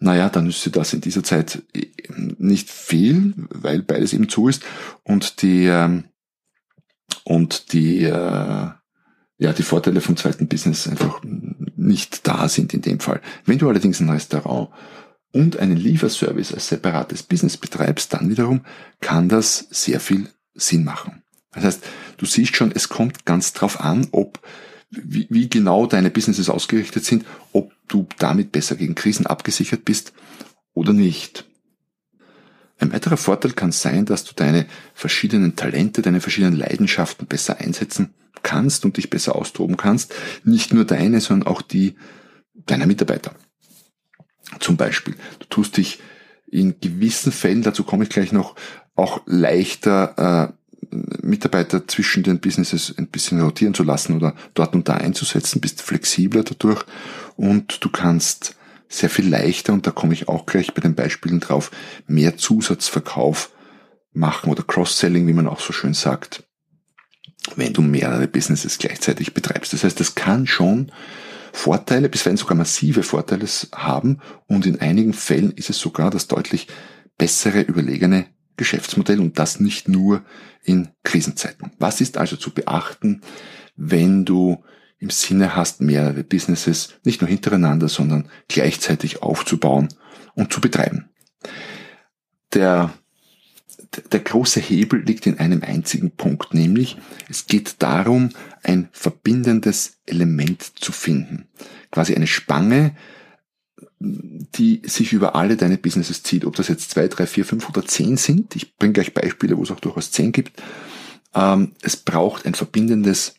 naja, 0.00 0.30
dann 0.30 0.46
ist 0.48 0.74
das 0.74 0.94
in 0.94 1.02
dieser 1.02 1.22
Zeit 1.22 1.62
nicht 2.16 2.70
viel, 2.70 3.34
weil 3.50 3.82
beides 3.82 4.12
eben 4.12 4.28
zu 4.28 4.48
ist 4.48 4.62
und 5.02 5.42
die 5.42 5.66
ähm, 5.66 6.04
und 7.24 7.72
die 7.72 8.04
äh, 8.04 8.68
ja 9.38 9.52
die 9.56 9.62
Vorteile 9.62 10.00
vom 10.00 10.16
zweiten 10.16 10.48
Business 10.48 10.86
einfach 10.88 11.20
nicht 11.76 12.26
da 12.26 12.48
sind 12.48 12.74
in 12.74 12.82
dem 12.82 13.00
Fall. 13.00 13.20
Wenn 13.44 13.58
du 13.58 13.68
allerdings 13.68 14.00
ein 14.00 14.10
Restaurant 14.10 14.70
und 15.32 15.58
einen 15.58 15.76
Lieferservice 15.76 16.52
als 16.52 16.68
separates 16.68 17.22
Business 17.22 17.56
betreibst, 17.56 18.12
dann 18.12 18.30
wiederum 18.30 18.64
kann 19.00 19.28
das 19.28 19.66
sehr 19.70 20.00
viel 20.00 20.28
Sinn 20.54 20.84
machen. 20.84 21.22
Das 21.52 21.64
heißt, 21.64 21.84
du 22.16 22.26
siehst 22.26 22.56
schon, 22.56 22.72
es 22.72 22.88
kommt 22.88 23.24
ganz 23.26 23.52
drauf 23.52 23.80
an, 23.80 24.08
ob 24.12 24.40
wie, 24.90 25.26
wie 25.30 25.48
genau 25.48 25.86
deine 25.86 26.10
Businesses 26.10 26.48
ausgerichtet 26.48 27.04
sind, 27.04 27.24
ob 27.52 27.72
du 27.88 28.06
damit 28.18 28.52
besser 28.52 28.76
gegen 28.76 28.94
Krisen 28.94 29.26
abgesichert 29.26 29.84
bist 29.84 30.12
oder 30.72 30.92
nicht. 30.92 31.46
Ein 32.78 32.92
weiterer 32.92 33.16
Vorteil 33.16 33.52
kann 33.52 33.72
sein, 33.72 34.04
dass 34.04 34.24
du 34.24 34.34
deine 34.34 34.66
verschiedenen 34.94 35.56
Talente, 35.56 36.02
deine 36.02 36.20
verschiedenen 36.20 36.56
Leidenschaften 36.56 37.26
besser 37.26 37.58
einsetzen 37.58 38.14
kannst 38.42 38.84
und 38.84 38.96
dich 38.96 39.10
besser 39.10 39.36
austoben 39.36 39.76
kannst. 39.76 40.14
Nicht 40.44 40.74
nur 40.74 40.84
deine, 40.84 41.20
sondern 41.20 41.48
auch 41.48 41.62
die 41.62 41.94
deiner 42.66 42.86
Mitarbeiter. 42.86 43.34
Zum 44.60 44.76
Beispiel, 44.76 45.14
du 45.38 45.46
tust 45.46 45.76
dich 45.76 46.00
in 46.46 46.78
gewissen 46.80 47.32
Fällen, 47.32 47.62
dazu 47.62 47.84
komme 47.84 48.04
ich 48.04 48.10
gleich 48.10 48.32
noch, 48.32 48.54
auch 48.94 49.22
leichter 49.26 50.52
äh, 50.52 50.96
Mitarbeiter 51.22 51.88
zwischen 51.88 52.22
den 52.22 52.38
Businesses 52.40 52.94
ein 52.96 53.08
bisschen 53.08 53.40
rotieren 53.40 53.74
zu 53.74 53.82
lassen 53.82 54.14
oder 54.14 54.34
dort 54.54 54.74
und 54.74 54.88
da 54.88 54.94
einzusetzen, 54.94 55.60
bist 55.60 55.82
flexibler 55.82 56.44
dadurch 56.44 56.84
und 57.36 57.82
du 57.84 57.88
kannst 57.88 58.56
sehr 58.88 59.10
viel 59.10 59.28
leichter, 59.28 59.72
und 59.72 59.86
da 59.86 59.90
komme 59.90 60.14
ich 60.14 60.28
auch 60.28 60.46
gleich 60.46 60.74
bei 60.74 60.80
den 60.80 60.94
Beispielen 60.94 61.40
drauf, 61.40 61.70
mehr 62.06 62.36
Zusatzverkauf 62.36 63.50
machen 64.12 64.50
oder 64.50 64.62
Cross-Selling, 64.62 65.26
wie 65.26 65.32
man 65.32 65.48
auch 65.48 65.60
so 65.60 65.72
schön 65.72 65.94
sagt, 65.94 66.44
wenn 67.56 67.72
du 67.72 67.82
mehrere 67.82 68.28
Businesses 68.28 68.78
gleichzeitig 68.78 69.34
betreibst. 69.34 69.72
Das 69.72 69.84
heißt, 69.84 69.98
das 69.98 70.14
kann 70.14 70.46
schon 70.46 70.92
Vorteile, 71.52 72.08
bisweilen 72.08 72.36
sogar 72.36 72.56
massive 72.56 73.02
Vorteile 73.02 73.46
haben 73.74 74.20
und 74.46 74.66
in 74.66 74.80
einigen 74.80 75.12
Fällen 75.12 75.52
ist 75.52 75.70
es 75.70 75.78
sogar 75.78 76.10
das 76.10 76.26
deutlich 76.26 76.66
bessere, 77.16 77.60
überlegene 77.60 78.26
Geschäftsmodell 78.56 79.20
und 79.20 79.38
das 79.38 79.60
nicht 79.60 79.88
nur 79.88 80.24
in 80.64 80.88
Krisenzeiten. 81.02 81.72
Was 81.78 82.00
ist 82.00 82.16
also 82.16 82.36
zu 82.36 82.52
beachten, 82.52 83.20
wenn 83.76 84.24
du 84.24 84.64
im 85.04 85.10
Sinne 85.10 85.54
hast, 85.54 85.80
mehrere 85.80 86.24
Businesses 86.24 86.94
nicht 87.04 87.20
nur 87.20 87.28
hintereinander, 87.28 87.88
sondern 87.88 88.28
gleichzeitig 88.48 89.22
aufzubauen 89.22 89.88
und 90.34 90.52
zu 90.52 90.60
betreiben? 90.60 91.10
Der 92.52 92.92
der 94.10 94.20
große 94.20 94.58
Hebel 94.58 95.02
liegt 95.02 95.26
in 95.26 95.38
einem 95.38 95.62
einzigen 95.62 96.10
Punkt, 96.10 96.52
nämlich 96.52 96.96
es 97.28 97.46
geht 97.46 97.76
darum, 97.78 98.30
ein 98.64 98.88
verbindendes 98.90 99.98
Element 100.06 100.62
zu 100.80 100.90
finden. 100.90 101.46
Quasi 101.92 102.14
eine 102.14 102.26
Spange, 102.26 102.96
die 104.00 104.82
sich 104.84 105.12
über 105.12 105.36
alle 105.36 105.56
deine 105.56 105.78
Businesses 105.78 106.24
zieht. 106.24 106.44
Ob 106.44 106.56
das 106.56 106.68
jetzt 106.68 106.90
zwei, 106.90 107.06
drei, 107.06 107.26
vier, 107.26 107.44
fünf 107.44 107.68
oder 107.68 107.84
zehn 107.86 108.16
sind. 108.16 108.56
Ich 108.56 108.76
bringe 108.76 108.94
gleich 108.94 109.14
Beispiele, 109.14 109.56
wo 109.56 109.62
es 109.62 109.70
auch 109.70 109.80
durchaus 109.80 110.10
zehn 110.10 110.32
gibt. 110.32 110.60
Ähm, 111.34 111.72
es 111.82 111.96
braucht 111.96 112.46
ein 112.46 112.54
verbindendes 112.54 113.36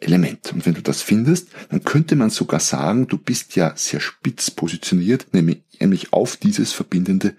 Element. 0.00 0.52
Und 0.52 0.64
wenn 0.64 0.74
du 0.74 0.82
das 0.82 1.02
findest, 1.02 1.48
dann 1.70 1.84
könnte 1.84 2.16
man 2.16 2.30
sogar 2.30 2.60
sagen, 2.60 3.08
du 3.08 3.18
bist 3.18 3.56
ja 3.56 3.72
sehr 3.76 4.00
spitz 4.00 4.50
positioniert, 4.50 5.26
nämlich 5.32 6.12
auf 6.12 6.36
dieses 6.36 6.72
verbindende 6.72 7.34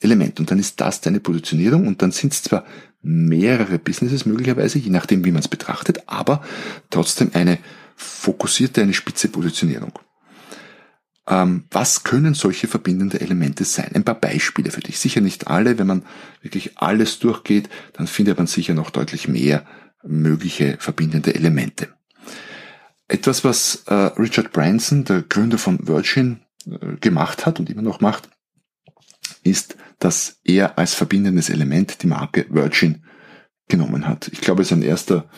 Element. 0.00 0.40
Und 0.40 0.50
dann 0.50 0.58
ist 0.58 0.80
das 0.80 1.00
deine 1.00 1.20
Positionierung 1.20 1.86
und 1.86 2.02
dann 2.02 2.12
sind 2.12 2.32
es 2.32 2.42
zwar 2.42 2.64
mehrere 3.02 3.78
Businesses 3.78 4.26
möglicherweise, 4.26 4.78
je 4.78 4.90
nachdem, 4.90 5.24
wie 5.24 5.32
man 5.32 5.40
es 5.40 5.48
betrachtet, 5.48 6.02
aber 6.06 6.42
trotzdem 6.90 7.30
eine 7.34 7.58
fokussierte, 7.96 8.82
eine 8.82 8.94
spitze 8.94 9.28
Positionierung. 9.28 9.98
Ähm, 11.26 11.64
was 11.70 12.02
können 12.04 12.34
solche 12.34 12.66
verbindende 12.66 13.20
Elemente 13.20 13.64
sein? 13.64 13.90
Ein 13.94 14.04
paar 14.04 14.20
Beispiele 14.20 14.70
für 14.70 14.80
dich. 14.80 14.98
Sicher 14.98 15.20
nicht 15.20 15.46
alle. 15.46 15.78
Wenn 15.78 15.86
man 15.86 16.02
wirklich 16.42 16.78
alles 16.78 17.20
durchgeht, 17.20 17.68
dann 17.92 18.06
findet 18.06 18.38
man 18.38 18.48
sicher 18.48 18.74
noch 18.74 18.90
deutlich 18.90 19.28
mehr 19.28 19.64
mögliche 20.02 20.76
verbindende 20.80 21.34
Elemente. 21.34 21.88
Etwas, 23.12 23.44
was 23.44 23.84
äh, 23.88 23.94
Richard 23.94 24.52
Branson, 24.52 25.04
der 25.04 25.20
Gründer 25.20 25.58
von 25.58 25.86
Virgin, 25.86 26.40
äh, 26.64 26.96
gemacht 26.96 27.44
hat 27.44 27.60
und 27.60 27.68
immer 27.68 27.82
noch 27.82 28.00
macht, 28.00 28.30
ist, 29.42 29.76
dass 29.98 30.40
er 30.44 30.78
als 30.78 30.94
verbindendes 30.94 31.50
Element 31.50 32.02
die 32.02 32.06
Marke 32.06 32.46
Virgin 32.48 33.04
genommen 33.68 34.08
hat. 34.08 34.28
Ich 34.32 34.40
glaube, 34.40 34.64
sein 34.64 34.80
erster, 34.80 35.28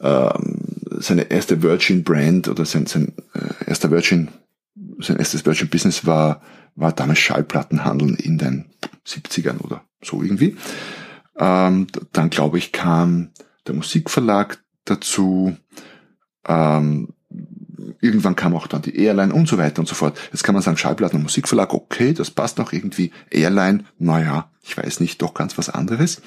ähm, 0.00 0.82
seine 0.98 1.30
erste 1.30 1.62
Virgin 1.62 2.02
Brand 2.02 2.48
oder 2.48 2.64
sein, 2.64 2.86
sein 2.86 3.12
äh, 3.32 3.68
erster 3.68 3.92
Virgin, 3.92 4.30
sein 4.98 5.18
erstes 5.18 5.46
Virgin 5.46 5.68
Business 5.68 6.04
war, 6.04 6.42
war 6.74 6.92
damals 6.92 7.20
Schallplattenhandeln 7.20 8.16
in 8.16 8.38
den 8.38 8.64
70ern 9.06 9.60
oder 9.60 9.84
so 10.02 10.20
irgendwie. 10.20 10.56
Ähm, 11.38 11.86
dann 12.12 12.30
glaube 12.30 12.58
ich 12.58 12.72
kam 12.72 13.30
der 13.68 13.76
Musikverlag 13.76 14.60
dazu. 14.84 15.56
Ähm, 16.48 17.08
irgendwann 18.00 18.36
kam 18.36 18.54
auch 18.54 18.66
dann 18.66 18.82
die 18.82 18.96
Airline 18.98 19.32
und 19.32 19.48
so 19.48 19.58
weiter 19.58 19.80
und 19.80 19.86
so 19.86 19.94
fort. 19.94 20.18
Jetzt 20.32 20.44
kann 20.44 20.54
man 20.54 20.62
sagen, 20.62 20.76
Schallplatten 20.76 21.16
und 21.16 21.24
Musikverlag, 21.24 21.72
okay, 21.74 22.12
das 22.12 22.30
passt 22.30 22.58
noch 22.58 22.72
irgendwie. 22.72 23.12
Airline, 23.30 23.84
naja, 23.98 24.50
ich 24.62 24.76
weiß 24.76 25.00
nicht, 25.00 25.22
doch 25.22 25.34
ganz 25.34 25.58
was 25.58 25.68
anderes. 25.70 26.20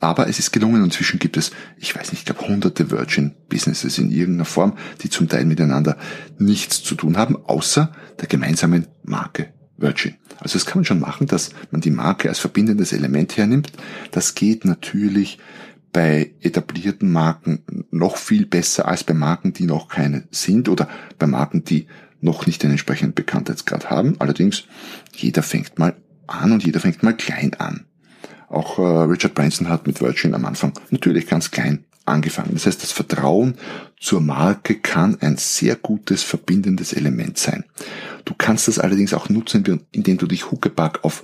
Aber 0.00 0.28
es 0.28 0.38
ist 0.38 0.52
gelungen. 0.52 0.84
Inzwischen 0.84 1.18
gibt 1.18 1.36
es, 1.36 1.52
ich 1.78 1.94
weiß 1.94 2.12
nicht, 2.12 2.20
ich 2.20 2.24
glaube 2.24 2.46
hunderte 2.46 2.90
Virgin-Businesses 2.90 3.98
in 3.98 4.10
irgendeiner 4.10 4.44
Form, 4.44 4.76
die 5.02 5.10
zum 5.10 5.28
Teil 5.28 5.44
miteinander 5.44 5.96
nichts 6.38 6.82
zu 6.82 6.94
tun 6.94 7.16
haben, 7.16 7.36
außer 7.36 7.92
der 8.20 8.28
gemeinsamen 8.28 8.86
Marke 9.02 9.52
Virgin. 9.76 10.14
Also 10.38 10.58
das 10.58 10.66
kann 10.66 10.78
man 10.78 10.84
schon 10.84 11.00
machen, 11.00 11.26
dass 11.26 11.50
man 11.70 11.80
die 11.80 11.90
Marke 11.90 12.28
als 12.28 12.38
verbindendes 12.38 12.92
Element 12.92 13.36
hernimmt. 13.36 13.72
Das 14.10 14.34
geht 14.34 14.64
natürlich 14.64 15.38
bei 15.94 16.32
etablierten 16.42 17.12
Marken 17.12 17.62
noch 17.92 18.16
viel 18.16 18.46
besser 18.46 18.88
als 18.88 19.04
bei 19.04 19.14
Marken, 19.14 19.52
die 19.52 19.64
noch 19.64 19.88
keine 19.88 20.24
sind 20.32 20.68
oder 20.68 20.88
bei 21.20 21.28
Marken, 21.28 21.64
die 21.64 21.86
noch 22.20 22.46
nicht 22.46 22.62
den 22.64 22.72
entsprechenden 22.72 23.14
Bekanntheitsgrad 23.14 23.90
haben. 23.90 24.16
Allerdings, 24.18 24.64
jeder 25.14 25.44
fängt 25.44 25.78
mal 25.78 25.94
an 26.26 26.50
und 26.50 26.66
jeder 26.66 26.80
fängt 26.80 27.04
mal 27.04 27.16
klein 27.16 27.54
an. 27.54 27.86
Auch 28.48 28.78
äh, 28.80 28.82
Richard 28.82 29.34
Branson 29.34 29.68
hat 29.68 29.86
mit 29.86 30.00
Virgin 30.00 30.34
am 30.34 30.44
Anfang 30.44 30.72
natürlich 30.90 31.28
ganz 31.28 31.52
klein 31.52 31.84
angefangen. 32.04 32.50
Das 32.54 32.66
heißt, 32.66 32.82
das 32.82 32.90
Vertrauen 32.90 33.54
zur 34.00 34.20
Marke 34.20 34.74
kann 34.74 35.18
ein 35.20 35.36
sehr 35.36 35.76
gutes 35.76 36.24
verbindendes 36.24 36.92
Element 36.92 37.38
sein. 37.38 37.64
Du 38.24 38.34
kannst 38.36 38.66
das 38.66 38.80
allerdings 38.80 39.14
auch 39.14 39.28
nutzen, 39.28 39.80
indem 39.92 40.18
du 40.18 40.26
dich 40.26 40.50
Huckepack 40.50 41.04
auf 41.04 41.22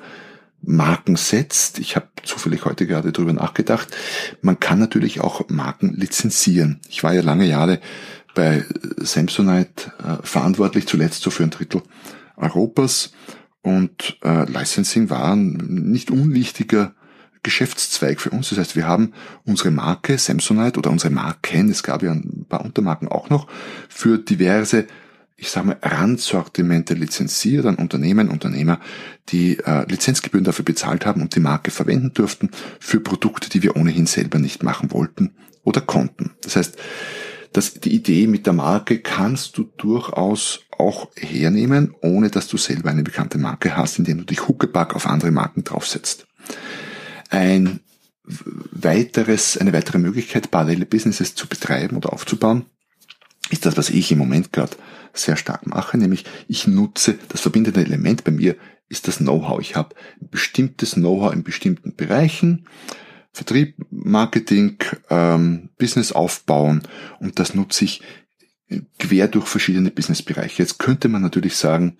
Marken 0.62 1.16
setzt. 1.16 1.78
Ich 1.78 1.96
habe 1.96 2.08
zufällig 2.22 2.64
heute 2.64 2.86
gerade 2.86 3.12
darüber 3.12 3.32
nachgedacht. 3.32 3.96
Man 4.42 4.60
kann 4.60 4.78
natürlich 4.78 5.20
auch 5.20 5.48
Marken 5.48 5.94
lizenzieren. 5.94 6.80
Ich 6.88 7.02
war 7.02 7.12
ja 7.14 7.22
lange 7.22 7.46
Jahre 7.46 7.80
bei 8.34 8.64
Samsonite 8.96 9.92
äh, 9.98 10.16
verantwortlich, 10.22 10.86
zuletzt 10.86 11.22
so 11.22 11.30
für 11.30 11.42
ein 11.42 11.50
Drittel 11.50 11.82
Europas. 12.36 13.12
Und 13.62 14.18
äh, 14.22 14.50
Licensing 14.50 15.10
war 15.10 15.32
ein 15.32 15.52
nicht 15.90 16.10
unwichtiger 16.10 16.94
Geschäftszweig 17.42 18.20
für 18.20 18.30
uns. 18.30 18.50
Das 18.50 18.58
heißt, 18.58 18.76
wir 18.76 18.86
haben 18.86 19.12
unsere 19.44 19.70
Marke 19.70 20.18
Samsonite 20.18 20.78
oder 20.78 20.90
unsere 20.90 21.12
Marken, 21.12 21.70
es 21.70 21.82
gab 21.82 22.02
ja 22.02 22.12
ein 22.12 22.46
paar 22.48 22.64
Untermarken 22.64 23.08
auch 23.08 23.30
noch, 23.30 23.48
für 23.88 24.18
diverse 24.18 24.86
ich 25.40 25.50
sage 25.50 25.68
mal, 25.68 25.78
Randsortimente 25.80 26.92
lizenziert 26.92 27.64
an 27.64 27.76
Unternehmen, 27.76 28.28
Unternehmer, 28.28 28.78
die 29.30 29.58
äh, 29.58 29.90
Lizenzgebühren 29.90 30.44
dafür 30.44 30.66
bezahlt 30.66 31.06
haben 31.06 31.22
und 31.22 31.34
die 31.34 31.40
Marke 31.40 31.70
verwenden 31.70 32.12
durften 32.12 32.50
für 32.78 33.00
Produkte, 33.00 33.48
die 33.48 33.62
wir 33.62 33.74
ohnehin 33.74 34.04
selber 34.04 34.38
nicht 34.38 34.62
machen 34.62 34.92
wollten 34.92 35.34
oder 35.64 35.80
konnten. 35.80 36.32
Das 36.42 36.56
heißt, 36.56 36.76
dass 37.54 37.74
die 37.74 37.94
Idee 37.94 38.26
mit 38.26 38.44
der 38.44 38.52
Marke 38.52 38.98
kannst 38.98 39.56
du 39.56 39.64
durchaus 39.78 40.60
auch 40.76 41.08
hernehmen, 41.16 41.94
ohne 42.02 42.30
dass 42.30 42.46
du 42.46 42.58
selber 42.58 42.90
eine 42.90 43.02
bekannte 43.02 43.38
Marke 43.38 43.76
hast, 43.76 43.98
indem 43.98 44.18
du 44.18 44.24
dich 44.24 44.46
Huckepack 44.46 44.94
auf 44.94 45.06
andere 45.06 45.30
Marken 45.30 45.64
draufsetzt. 45.64 46.26
Ein 47.30 47.80
weiteres, 48.24 49.56
eine 49.56 49.72
weitere 49.72 49.98
Möglichkeit, 49.98 50.50
parallele 50.50 50.84
Businesses 50.84 51.34
zu 51.34 51.48
betreiben 51.48 51.96
oder 51.96 52.12
aufzubauen, 52.12 52.66
ist 53.48 53.64
das, 53.64 53.78
was 53.78 53.88
ich 53.88 54.12
im 54.12 54.18
Moment 54.18 54.52
gerade 54.52 54.76
sehr 55.12 55.36
stark 55.36 55.66
mache, 55.66 55.98
nämlich 55.98 56.24
ich 56.48 56.66
nutze 56.66 57.18
das 57.28 57.40
verbindende 57.40 57.80
Element 57.80 58.24
bei 58.24 58.32
mir 58.32 58.56
ist 58.90 59.08
das 59.08 59.18
Know-how. 59.18 59.60
Ich 59.60 59.76
habe 59.76 59.94
bestimmtes 60.20 60.92
Know-how 60.94 61.32
in 61.32 61.44
bestimmten 61.44 61.94
Bereichen, 61.94 62.66
Vertrieb, 63.32 63.76
Marketing, 63.90 64.78
ähm, 65.08 65.70
Business 65.78 66.10
aufbauen 66.12 66.82
und 67.20 67.38
das 67.38 67.54
nutze 67.54 67.84
ich 67.84 68.02
quer 68.98 69.28
durch 69.28 69.46
verschiedene 69.46 69.90
Businessbereiche. 69.90 70.62
Jetzt 70.62 70.78
könnte 70.78 71.08
man 71.08 71.22
natürlich 71.22 71.56
sagen, 71.56 71.98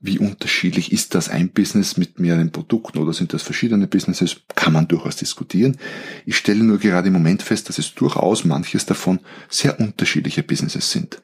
wie 0.00 0.18
unterschiedlich 0.18 0.92
ist 0.92 1.14
das 1.14 1.28
ein 1.28 1.48
Business 1.50 1.96
mit 1.96 2.20
mehreren 2.20 2.52
Produkten 2.52 2.98
oder 2.98 3.12
sind 3.12 3.32
das 3.32 3.42
verschiedene 3.42 3.88
Businesses? 3.88 4.42
Kann 4.54 4.72
man 4.72 4.86
durchaus 4.86 5.16
diskutieren. 5.16 5.76
Ich 6.24 6.36
stelle 6.36 6.62
nur 6.62 6.78
gerade 6.78 7.08
im 7.08 7.14
Moment 7.14 7.42
fest, 7.42 7.68
dass 7.68 7.78
es 7.78 7.94
durchaus 7.94 8.44
manches 8.44 8.86
davon 8.86 9.18
sehr 9.48 9.80
unterschiedliche 9.80 10.42
Businesses 10.42 10.92
sind 10.92 11.20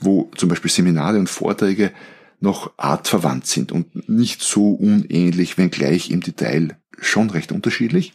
wo 0.00 0.30
zum 0.36 0.48
Beispiel 0.48 0.70
Seminare 0.70 1.18
und 1.18 1.28
Vorträge 1.28 1.92
noch 2.40 2.72
artverwandt 2.76 3.46
sind 3.46 3.72
und 3.72 4.08
nicht 4.08 4.42
so 4.42 4.72
unähnlich, 4.72 5.58
wenngleich 5.58 6.10
im 6.10 6.20
Detail 6.20 6.76
schon 7.00 7.30
recht 7.30 7.52
unterschiedlich, 7.52 8.14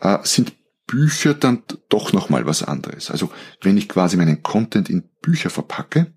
äh, 0.00 0.18
sind 0.22 0.54
Bücher 0.86 1.34
dann 1.34 1.62
doch 1.88 2.12
nochmal 2.12 2.46
was 2.46 2.62
anderes. 2.62 3.10
Also 3.10 3.30
wenn 3.62 3.76
ich 3.76 3.88
quasi 3.88 4.16
meinen 4.16 4.42
Content 4.42 4.90
in 4.90 5.04
Bücher 5.22 5.50
verpacke, 5.50 6.12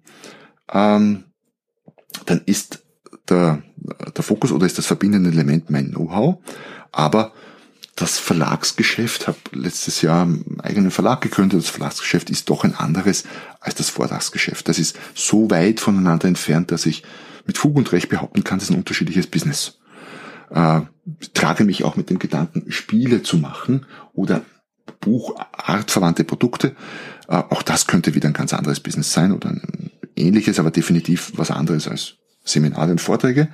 ähm, 0.72 1.24
dann 2.26 2.42
ist 2.46 2.84
der, 3.30 3.62
der 4.16 4.24
Fokus 4.24 4.52
oder 4.52 4.66
ist 4.66 4.78
das 4.78 4.86
verbindende 4.86 5.30
Element 5.30 5.70
mein 5.70 5.92
Know-how, 5.92 6.38
aber 6.92 7.34
das 7.96 8.20
Verlagsgeschäft, 8.20 9.28
habe 9.28 9.38
letztes 9.54 10.02
Jahr 10.02 10.24
einen 10.24 10.60
eigenen 10.62 10.92
Verlag 10.92 11.22
gegründet, 11.22 11.60
das 11.60 11.70
Verlagsgeschäft 11.70 12.30
ist 12.30 12.50
doch 12.50 12.64
ein 12.64 12.76
anderes 12.76 13.24
als 13.68 13.76
das 13.76 13.90
Vortragsgeschäft. 13.90 14.68
Das 14.68 14.80
ist 14.80 14.98
so 15.14 15.52
weit 15.52 15.80
voneinander 15.80 16.28
entfernt, 16.28 16.72
dass 16.72 16.86
ich 16.86 17.04
mit 17.46 17.58
Fug 17.58 17.76
und 17.76 17.92
Recht 17.92 18.10
behaupten 18.10 18.44
kann, 18.44 18.60
das 18.60 18.70
ist 18.70 18.74
ein 18.74 18.80
unterschiedliches 18.80 19.28
Business. 19.28 19.80
Äh, 20.50 20.82
trage 21.34 21.66
mich 21.66 21.84
auch 21.84 21.98
mit 21.98 22.10
dem 22.10 22.18
Gedanken, 22.18 22.72
Spiele 22.72 23.24
zu 23.24 23.38
machen 23.38 23.86
oder 24.14 24.42
buchartverwandte 25.02 26.24
Produkte. 26.24 26.76
Äh, 27.28 27.36
auch 27.36 27.62
das 27.62 27.88
könnte 27.88 28.16
wieder 28.16 28.30
ein 28.30 28.34
ganz 28.34 28.54
anderes 28.54 28.80
Business 28.80 29.12
sein 29.12 29.34
oder 29.34 29.50
ein 29.50 29.92
ähnliches, 30.16 30.60
aber 30.60 30.72
definitiv 30.72 31.34
was 31.36 31.52
anderes 31.52 31.88
als 31.88 32.16
Seminare 32.46 32.92
und 32.92 33.02
Vorträge. 33.02 33.50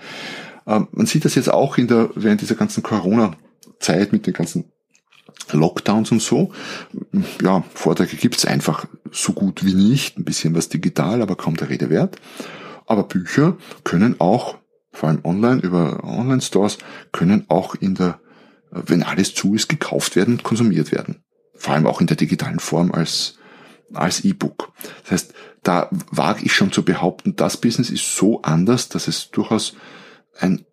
Äh, 0.68 0.82
man 0.92 1.08
sieht 1.08 1.26
das 1.26 1.34
jetzt 1.34 1.52
auch 1.52 1.80
in 1.80 1.88
der, 1.88 2.12
während 2.16 2.42
dieser 2.42 2.56
ganzen 2.56 2.84
Corona 2.84 3.36
Zeit 3.80 4.12
mit 4.12 4.28
den 4.28 4.34
ganzen 4.34 4.66
Lockdowns 5.52 6.12
und 6.12 6.22
so. 6.22 6.52
Ja, 7.42 7.64
Vorträge 7.74 8.18
gibt's 8.18 8.46
einfach 8.46 8.86
so 9.12 9.34
gut 9.34 9.66
wie 9.66 9.74
nicht. 9.74 10.18
Ein 10.18 10.24
bisschen 10.24 10.56
was 10.56 10.70
digital, 10.70 11.22
aber 11.22 11.36
kaum 11.36 11.56
der 11.58 11.70
Rede 11.70 11.90
wert. 11.90 12.18
Aber 12.86 13.04
Bücher 13.04 13.58
können 13.84 14.20
auch, 14.20 14.58
vor 14.92 15.10
allem 15.10 15.22
online 15.24 15.62
über 15.62 16.04
Online-Stores, 16.04 16.78
können 17.12 17.46
auch 17.50 17.76
in 17.76 17.96
der, 17.96 18.20
wenn 18.72 19.04
alles 19.04 19.34
zu 19.34 19.56
ist, 19.56 19.70
gekauft 19.70 20.16
werden 20.16 20.36
und 20.36 20.44
konsumiert 20.44 20.92
werden. 20.92 21.24
Vor 21.56 21.74
allem 21.74 21.88
auch 21.88 22.02
in 22.02 22.08
der 22.08 22.18
digitalen 22.18 22.60
Form 22.60 22.92
als, 22.92 23.38
als 23.94 24.26
E-Book. 24.26 24.74
Das 25.04 25.12
heißt, 25.12 25.34
da 25.64 25.90
wage 26.12 26.44
ich 26.44 26.54
schon 26.54 26.72
zu 26.72 26.84
behaupten, 26.84 27.36
das 27.36 27.58
Business 27.58 27.90
ist 27.90 28.16
so 28.16 28.42
anders, 28.42 28.90
dass 28.90 29.08
es 29.08 29.32
durchaus 29.32 29.76
ein 30.40 30.66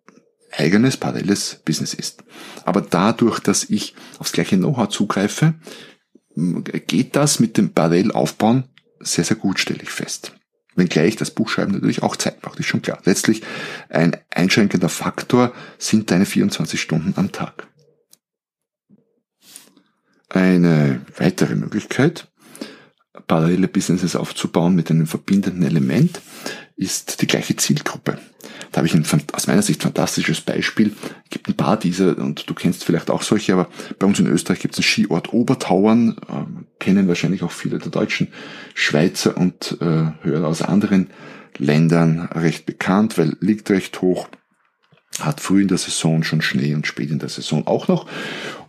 eigenes 0.51 0.97
paralleles 0.97 1.61
Business 1.65 1.93
ist. 1.93 2.23
Aber 2.65 2.81
dadurch, 2.81 3.39
dass 3.39 3.63
ich 3.63 3.95
aufs 4.19 4.31
gleiche 4.31 4.57
Know-how 4.57 4.89
zugreife, 4.89 5.55
geht 6.35 7.15
das 7.15 7.39
mit 7.39 7.57
dem 7.57 7.73
Parallellaufbauen 7.73 8.65
sehr, 8.99 9.23
sehr 9.23 9.37
gut, 9.37 9.59
stelle 9.59 9.81
ich 9.81 9.89
fest. 9.89 10.33
Wenngleich 10.75 11.17
das 11.17 11.31
Buchschreiben 11.31 11.73
natürlich 11.73 12.01
auch 12.01 12.15
Zeit 12.15 12.41
braucht, 12.41 12.59
ist 12.59 12.67
schon 12.67 12.81
klar. 12.81 12.99
Letztlich 13.03 13.41
ein 13.89 14.15
einschränkender 14.29 14.89
Faktor 14.89 15.53
sind 15.77 16.11
deine 16.11 16.25
24 16.25 16.79
Stunden 16.79 17.13
am 17.17 17.31
Tag. 17.31 17.67
Eine 20.29 21.01
weitere 21.17 21.55
Möglichkeit, 21.55 22.31
parallele 23.27 23.67
Businesses 23.67 24.15
aufzubauen 24.15 24.75
mit 24.75 24.89
einem 24.89 25.07
verbindenden 25.07 25.63
Element, 25.63 26.21
ist 26.81 27.21
die 27.21 27.27
gleiche 27.27 27.55
Zielgruppe. 27.55 28.17
Da 28.71 28.77
habe 28.77 28.87
ich 28.87 28.95
ein 28.95 29.05
aus 29.33 29.45
meiner 29.45 29.61
Sicht 29.61 29.83
fantastisches 29.83 30.41
Beispiel. 30.41 30.91
Es 31.25 31.29
gibt 31.29 31.47
ein 31.47 31.55
paar 31.55 31.77
dieser, 31.77 32.17
und 32.17 32.49
du 32.49 32.55
kennst 32.55 32.83
vielleicht 32.83 33.11
auch 33.11 33.21
solche, 33.21 33.53
aber 33.53 33.69
bei 33.99 34.07
uns 34.07 34.19
in 34.19 34.25
Österreich 34.25 34.59
gibt 34.59 34.73
es 34.73 34.79
einen 34.79 34.89
Skiort 34.89 35.31
Obertauern, 35.31 36.17
äh, 36.27 36.79
kennen 36.79 37.07
wahrscheinlich 37.07 37.43
auch 37.43 37.51
viele 37.51 37.77
der 37.77 37.91
deutschen 37.91 38.29
Schweizer 38.73 39.37
und 39.37 39.77
äh, 39.79 40.11
Hörer 40.23 40.47
aus 40.47 40.63
anderen 40.63 41.11
Ländern 41.57 42.29
recht 42.33 42.65
bekannt, 42.65 43.17
weil 43.19 43.37
liegt 43.41 43.69
recht 43.69 44.01
hoch 44.01 44.27
hat 45.19 45.41
früh 45.41 45.61
in 45.61 45.67
der 45.67 45.77
Saison 45.77 46.23
schon 46.23 46.41
Schnee 46.41 46.73
und 46.73 46.87
spät 46.87 47.11
in 47.11 47.19
der 47.19 47.29
Saison 47.29 47.67
auch 47.67 47.87
noch. 47.87 48.07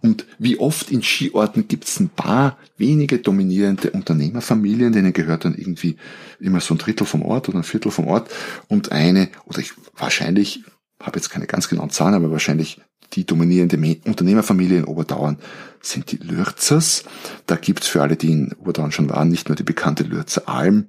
Und 0.02 0.26
wie 0.38 0.58
oft 0.58 0.90
in 0.90 1.02
Skiorten 1.02 1.68
gibt 1.68 1.84
es 1.84 2.00
ein 2.00 2.08
paar 2.08 2.58
wenige 2.76 3.18
dominierende 3.18 3.90
Unternehmerfamilien, 3.92 4.92
denen 4.92 5.12
gehört 5.12 5.44
dann 5.44 5.54
irgendwie 5.54 5.96
immer 6.40 6.60
so 6.60 6.74
ein 6.74 6.78
Drittel 6.78 7.06
vom 7.06 7.22
Ort 7.22 7.48
oder 7.48 7.58
ein 7.58 7.64
Viertel 7.64 7.92
vom 7.92 8.08
Ort 8.08 8.28
und 8.68 8.90
eine, 8.90 9.28
oder 9.46 9.60
ich 9.60 9.72
wahrscheinlich, 9.96 10.64
habe 11.00 11.18
jetzt 11.18 11.30
keine 11.30 11.46
ganz 11.46 11.68
genauen 11.68 11.90
Zahlen, 11.90 12.14
aber 12.14 12.30
wahrscheinlich 12.30 12.80
die 13.12 13.26
dominierende 13.26 13.76
Unternehmerfamilie 14.04 14.78
in 14.78 14.84
Oberdauern 14.84 15.38
sind 15.80 16.10
die 16.12 16.16
Lürzers. 16.16 17.04
Da 17.46 17.56
gibt's 17.56 17.86
für 17.88 18.02
alle, 18.02 18.16
die 18.16 18.32
in 18.32 18.52
Oberdauern 18.54 18.92
schon 18.92 19.10
waren, 19.10 19.28
nicht 19.28 19.48
nur 19.48 19.56
die 19.56 19.64
bekannte 19.64 20.04
Lürzer 20.04 20.48
Alm, 20.48 20.88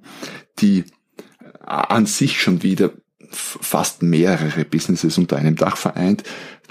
die 0.58 0.84
an 1.60 2.06
sich 2.06 2.40
schon 2.40 2.62
wieder 2.62 2.90
fast 3.34 4.02
mehrere 4.02 4.64
Businesses 4.64 5.18
unter 5.18 5.36
einem 5.36 5.56
Dach 5.56 5.76
vereint. 5.76 6.22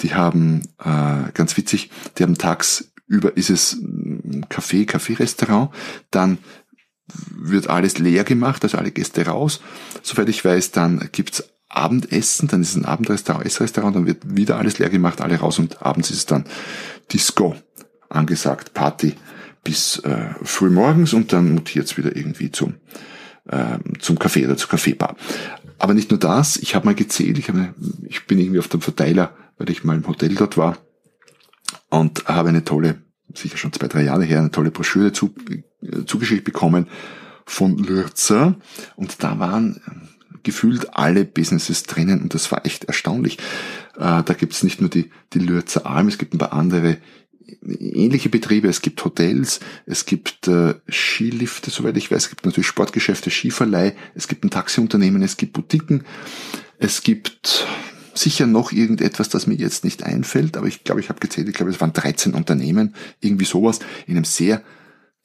Die 0.01 0.13
haben, 0.13 0.61
äh, 0.83 1.31
ganz 1.33 1.57
witzig, 1.57 1.91
die 2.17 2.23
haben 2.23 2.37
tagsüber 2.37 3.35
ist 3.35 3.49
es 3.49 3.77
Café, 4.49 4.85
Café-Restaurant, 4.85 5.69
dann 6.11 6.37
wird 7.29 7.69
alles 7.69 7.99
leer 7.99 8.23
gemacht, 8.23 8.63
also 8.63 8.77
alle 8.77 8.91
Gäste 8.91 9.25
raus. 9.25 9.61
Soweit 10.01 10.29
ich 10.29 10.43
weiß, 10.43 10.71
dann 10.71 11.09
gibt's 11.11 11.43
Abendessen, 11.69 12.47
dann 12.47 12.61
ist 12.61 12.69
es 12.71 12.75
ein 12.75 12.85
Abendrestaurant, 12.85 13.45
Essrestaurant, 13.45 13.95
dann 13.95 14.05
wird 14.05 14.35
wieder 14.35 14.57
alles 14.57 14.79
leer 14.79 14.89
gemacht, 14.89 15.21
alle 15.21 15.37
raus 15.37 15.59
und 15.59 15.81
abends 15.81 16.11
ist 16.11 16.17
es 16.17 16.25
dann 16.25 16.45
Disco 17.11 17.55
angesagt, 18.09 18.73
Party 18.73 19.15
bis 19.63 19.97
äh, 19.99 20.33
früh 20.43 20.69
morgens 20.69 21.13
und 21.13 21.33
dann 21.33 21.53
mutiert's 21.53 21.97
wieder 21.97 22.15
irgendwie 22.15 22.51
zum, 22.51 22.75
äh, 23.49 23.79
zum 23.99 24.17
Café 24.17 24.45
oder 24.45 24.57
zur 24.57 24.69
Kaffeebar. 24.69 25.15
Aber 25.83 25.93
nicht 25.93 26.11
nur 26.11 26.19
das, 26.19 26.55
ich 26.55 26.75
habe 26.75 26.85
mal 26.85 26.95
gezählt, 26.95 27.37
ich, 27.37 27.49
habe, 27.49 27.73
ich 28.07 28.25
bin 28.25 28.39
irgendwie 28.39 28.59
auf 28.59 28.69
dem 28.69 28.79
Verteiler, 28.79 29.35
weil 29.57 29.69
ich 29.69 29.83
mal 29.83 29.97
im 29.97 30.07
Hotel 30.07 30.33
dort 30.33 30.55
war 30.55 30.77
und 31.89 32.25
habe 32.25 32.47
eine 32.47 32.63
tolle, 32.63 33.01
sicher 33.33 33.57
schon 33.57 33.73
zwei, 33.73 33.89
drei 33.89 34.03
Jahre 34.03 34.23
her, 34.23 34.39
eine 34.39 34.49
tolle 34.49 34.71
Broschüre 34.71 35.11
zu, 35.11 35.35
äh, 35.49 36.05
zugeschickt 36.05 36.45
bekommen 36.45 36.87
von 37.45 37.77
Lürzer 37.77 38.55
und 38.95 39.21
da 39.25 39.39
waren 39.39 39.75
äh, 39.85 40.39
gefühlt 40.43 40.95
alle 40.95 41.25
Businesses 41.25 41.83
drinnen 41.83 42.21
und 42.21 42.33
das 42.33 42.49
war 42.49 42.65
echt 42.65 42.85
erstaunlich. 42.85 43.37
Äh, 43.97 44.23
da 44.23 44.33
gibt 44.39 44.53
es 44.53 44.63
nicht 44.63 44.79
nur 44.79 44.89
die, 44.89 45.11
die 45.33 45.39
Lürzer 45.39 45.85
Alm, 45.85 46.07
es 46.07 46.17
gibt 46.17 46.33
ein 46.33 46.37
paar 46.37 46.53
andere 46.53 46.95
ähnliche 47.61 48.29
Betriebe. 48.29 48.67
Es 48.67 48.81
gibt 48.81 49.03
Hotels, 49.03 49.59
es 49.85 50.05
gibt 50.05 50.47
äh, 50.47 50.75
Skilifte, 50.89 51.71
soweit 51.71 51.97
ich 51.97 52.11
weiß. 52.11 52.23
Es 52.23 52.29
gibt 52.29 52.45
natürlich 52.45 52.67
Sportgeschäfte, 52.67 53.29
Skiverleih, 53.29 53.95
es 54.15 54.27
gibt 54.27 54.43
ein 54.43 54.49
Taxiunternehmen, 54.49 55.21
es 55.21 55.37
gibt 55.37 55.53
Boutiquen, 55.53 56.03
es 56.79 57.03
gibt 57.03 57.65
sicher 58.13 58.45
noch 58.45 58.71
irgendetwas, 58.71 59.29
das 59.29 59.47
mir 59.47 59.55
jetzt 59.55 59.83
nicht 59.83 60.03
einfällt, 60.03 60.57
aber 60.57 60.67
ich 60.67 60.83
glaube, 60.83 61.01
ich 61.01 61.09
habe 61.09 61.19
gezählt, 61.19 61.47
ich 61.49 61.55
glaube, 61.55 61.71
es 61.71 61.81
waren 61.81 61.93
13 61.93 62.33
Unternehmen, 62.33 62.95
irgendwie 63.19 63.45
sowas, 63.45 63.79
in 64.05 64.15
einem 64.15 64.25
sehr 64.25 64.61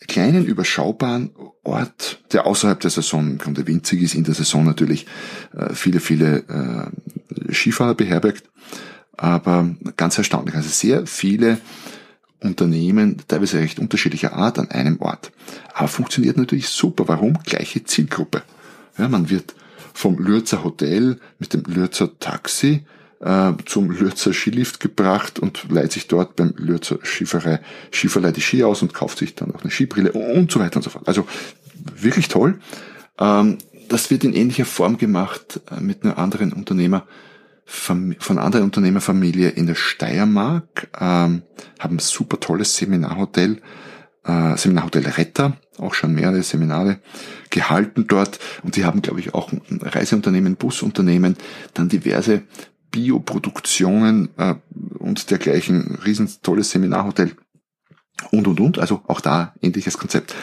kleinen, 0.07 0.47
überschaubaren 0.47 1.31
Ort, 1.65 2.23
der 2.33 2.47
außerhalb 2.47 2.81
der 2.81 2.91
Saison 2.91 3.33
im 3.33 3.39
Grunde 3.39 3.67
winzig 3.67 4.03
ist, 4.03 4.15
in 4.15 4.25
der 4.25 4.35
Saison 4.35 4.65
natürlich 4.65 5.07
äh, 5.55 5.75
viele, 5.75 6.01
viele 6.01 6.45
äh, 6.49 7.53
Skifahrer 7.53 7.95
beherbergt, 7.95 8.45
aber 9.17 9.75
ganz 9.97 10.17
erstaunlich. 10.17 10.55
Also 10.55 10.69
sehr 10.69 11.07
viele 11.07 11.59
Unternehmen, 12.41 13.17
teilweise 13.27 13.59
recht 13.59 13.79
unterschiedlicher 13.79 14.33
Art, 14.35 14.59
an 14.59 14.71
einem 14.71 15.01
Ort. 15.01 15.33
Aber 15.75 15.89
funktioniert 15.89 16.37
natürlich 16.37 16.69
super. 16.69 17.09
Warum? 17.09 17.39
Gleiche 17.45 17.85
Zielgruppe. 17.85 18.43
Ja, 18.97 19.09
man 19.09 19.31
wird 19.31 19.55
vom 19.95 20.19
Lürzer 20.19 20.63
Hotel 20.65 21.19
mit 21.39 21.55
dem 21.55 21.63
Lürzer 21.65 22.19
Taxi 22.21 22.85
äh, 23.21 23.53
zum 23.67 23.91
Lürzer 23.91 24.33
Skilift 24.33 24.81
gebracht 24.81 25.39
und 25.39 25.67
leiht 25.71 25.93
sich 25.93 26.07
dort 26.07 26.37
beim 26.37 26.55
Lürzer 26.57 26.99
Skiverei, 27.03 27.61
Skiverleih 27.91 28.33
die 28.33 28.41
Ski 28.41 28.63
aus 28.63 28.83
und 28.83 28.95
kauft 28.95 29.19
sich 29.19 29.35
dann 29.35 29.53
auch 29.53 29.63
eine 29.63 29.71
Skibrille 29.71 30.13
und 30.13 30.53
so 30.53 30.61
weiter 30.61 30.77
und 30.77 30.83
so 30.83 30.91
fort. 30.91 31.09
Also 31.09 31.27
wirklich 31.97 32.29
toll. 32.29 32.61
Ähm, 33.19 33.59
das 33.89 34.11
wird 34.11 34.25
in 34.25 34.35
ähnlicher 34.35 34.67
Form 34.67 34.99
gemacht 34.99 35.61
äh, 35.71 35.81
mit 35.81 36.05
einem 36.05 36.15
anderen 36.15 36.53
Unternehmer, 36.53 37.07
von 37.71 38.39
anderen 38.39 38.65
Unternehmerfamilie 38.65 39.51
in 39.51 39.67
der 39.67 39.75
Steiermark, 39.75 40.89
ähm, 40.99 41.43
haben 41.79 41.97
ein 41.97 41.99
super 41.99 42.41
tolles 42.41 42.75
Seminarhotel, 42.77 43.61
äh, 44.25 44.57
Seminarhotel 44.57 45.07
Retter, 45.07 45.59
auch 45.77 45.93
schon 45.93 46.15
mehrere 46.15 46.43
Seminare 46.43 47.01
gehalten 47.51 48.07
dort. 48.07 48.39
Und 48.63 48.77
die 48.77 48.87
haben, 48.87 49.03
glaube 49.03 49.21
ich, 49.21 49.35
auch 49.35 49.53
ein 49.53 49.81
Reiseunternehmen, 49.83 50.57
Busunternehmen, 50.57 51.37
dann 51.75 51.91
diverse 51.91 52.43
Bioproduktionen 52.91 54.31
äh, 54.39 54.55
und 54.99 55.31
dergleichen, 55.31 55.99
riesen 56.07 56.31
tolles 56.43 56.71
Seminarhotel. 56.71 57.33
Und 58.31 58.49
und 58.49 58.61
und, 58.61 58.79
also 58.79 59.03
auch 59.07 59.21
da 59.21 59.55
ähnliches 59.61 59.99
Konzept 59.99 60.35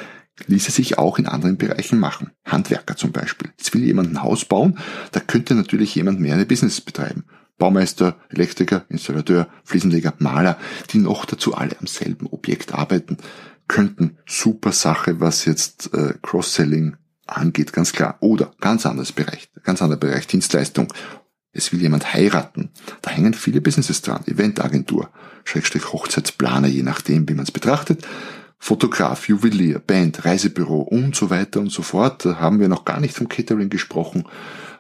ließe 0.48 0.72
sich 0.72 0.98
auch 0.98 1.18
in 1.18 1.28
anderen 1.28 1.58
Bereichen 1.58 2.00
machen. 2.00 2.32
Handwerker 2.46 2.96
zum 2.96 3.12
Beispiel. 3.12 3.52
Jetzt 3.58 3.74
will 3.74 3.84
jemand 3.84 4.12
ein 4.12 4.24
Haus 4.24 4.46
bauen, 4.46 4.80
da 5.12 5.20
könnte 5.20 5.56
natürlich 5.56 5.96
jemand 5.96 6.20
mehrere 6.20 6.46
Business 6.46 6.82
betreiben. 6.82 7.26
Baumeister, 7.58 8.18
Elektriker, 8.30 8.86
Installateur, 8.90 9.48
Fliesenleger, 9.64 10.14
Maler, 10.20 10.58
die 10.92 10.98
noch 10.98 11.26
dazu 11.26 11.56
alle 11.56 11.80
am 11.80 11.88
selben 11.88 12.28
Objekt 12.28 12.74
arbeiten 12.74 13.18
könnten. 13.68 14.18
Super 14.28 14.74
Sache, 14.74 15.20
was 15.20 15.46
jetzt 15.46 15.94
äh, 15.94 16.16
Cross-Selling 16.22 16.98
angeht, 17.26 17.74
ganz 17.74 17.94
klar. 17.94 18.18
Oder 18.20 18.52
ganz 18.60 18.86
anderes 18.86 19.14
Bereich, 19.14 19.50
ganz 19.64 19.82
anderer 19.82 20.00
Bereich, 20.00 20.28
Dienstleistung. 20.28 20.92
Es 21.54 21.72
will 21.72 21.82
jemand 21.82 22.14
heiraten. 22.14 22.72
Da 23.02 23.12
hängen 23.12 23.34
viele 23.34 23.62
Businesses 23.62 24.02
dran. 24.02 24.24
Eventagentur, 24.28 25.10
Schrägstrich 25.46 25.94
Hochzeitsplaner, 25.94 26.68
je 26.68 26.84
nachdem, 26.84 27.30
wie 27.30 27.34
man 27.34 27.44
es 27.44 27.52
betrachtet. 27.52 28.06
Fotograf, 28.58 29.28
Juwelier, 29.28 29.80
Band, 29.80 30.26
Reisebüro 30.26 30.82
und 30.82 31.16
so 31.16 31.30
weiter 31.30 31.60
und 31.60 31.72
so 31.72 31.82
fort. 31.82 32.26
Da 32.26 32.40
haben 32.40 32.60
wir 32.60 32.68
noch 32.68 32.86
gar 32.86 33.00
nicht 33.00 33.16
vom 33.16 33.30
Catering 33.30 33.70
gesprochen. 33.70 34.26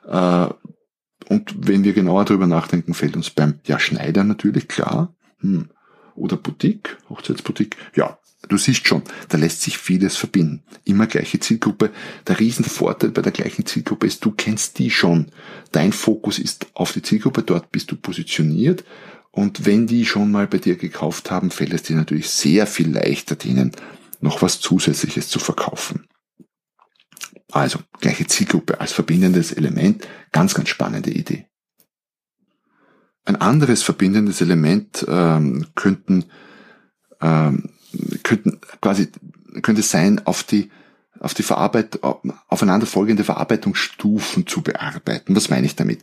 Äh, 0.07 0.47
und 1.27 1.67
wenn 1.67 1.83
wir 1.83 1.93
genauer 1.93 2.25
darüber 2.25 2.47
nachdenken, 2.47 2.93
fällt 2.93 3.15
uns 3.15 3.29
beim, 3.29 3.59
ja, 3.65 3.79
Schneider 3.79 4.23
natürlich, 4.23 4.67
klar. 4.67 5.15
Hm. 5.39 5.69
Oder 6.15 6.37
Boutique, 6.37 6.97
Hochzeitsboutique. 7.09 7.75
Ja, 7.95 8.17
du 8.47 8.57
siehst 8.57 8.87
schon, 8.87 9.01
da 9.29 9.37
lässt 9.37 9.61
sich 9.61 9.77
vieles 9.77 10.15
verbinden. 10.15 10.63
Immer 10.85 11.07
gleiche 11.07 11.39
Zielgruppe. 11.39 11.91
Der 12.27 12.39
Riesenvorteil 12.39 13.09
bei 13.09 13.21
der 13.21 13.31
gleichen 13.31 13.65
Zielgruppe 13.65 14.07
ist, 14.07 14.23
du 14.23 14.31
kennst 14.31 14.79
die 14.79 14.91
schon. 14.91 15.27
Dein 15.71 15.91
Fokus 15.91 16.39
ist 16.39 16.67
auf 16.73 16.93
die 16.93 17.01
Zielgruppe, 17.01 17.43
dort 17.43 17.71
bist 17.71 17.91
du 17.91 17.95
positioniert 17.95 18.85
und 19.35 19.65
wenn 19.65 19.85
die 19.85 20.05
schon 20.05 20.31
mal 20.31 20.47
bei 20.47 20.59
dir 20.59 20.77
gekauft 20.77 21.29
haben, 21.29 21.51
fällt 21.51 21.73
es 21.73 21.83
dir 21.83 21.97
natürlich 21.97 22.29
sehr 22.29 22.65
viel 22.65 22.89
leichter, 22.89 23.35
denen 23.35 23.71
noch 24.21 24.41
was 24.41 24.61
Zusätzliches 24.61 25.27
zu 25.27 25.39
verkaufen. 25.39 26.07
Also 27.51 27.79
gleiche 27.99 28.25
Zielgruppe 28.27 28.79
als 28.79 28.93
verbindendes 28.93 29.51
Element, 29.51 30.07
ganz, 30.31 30.53
ganz 30.53 30.69
spannende 30.69 31.11
Idee. 31.11 31.47
Ein 33.25 33.35
anderes 33.35 33.83
verbindendes 33.83 34.39
Element 34.39 35.05
ähm, 35.07 35.67
könnten 35.75 36.25
ähm, 37.21 37.69
könnten 38.23 38.59
quasi, 38.81 39.11
könnte 39.61 39.81
sein, 39.81 40.25
auf 40.25 40.43
die 40.43 40.71
auf 41.19 41.33
die 41.33 41.43
Verarbeit 41.43 41.99
aufeinanderfolgende 42.47 43.23
Verarbeitungsstufen 43.23 44.47
zu 44.47 44.61
bearbeiten. 44.61 45.35
Was 45.35 45.49
meine 45.49 45.65
ich 45.65 45.75
damit? 45.75 46.01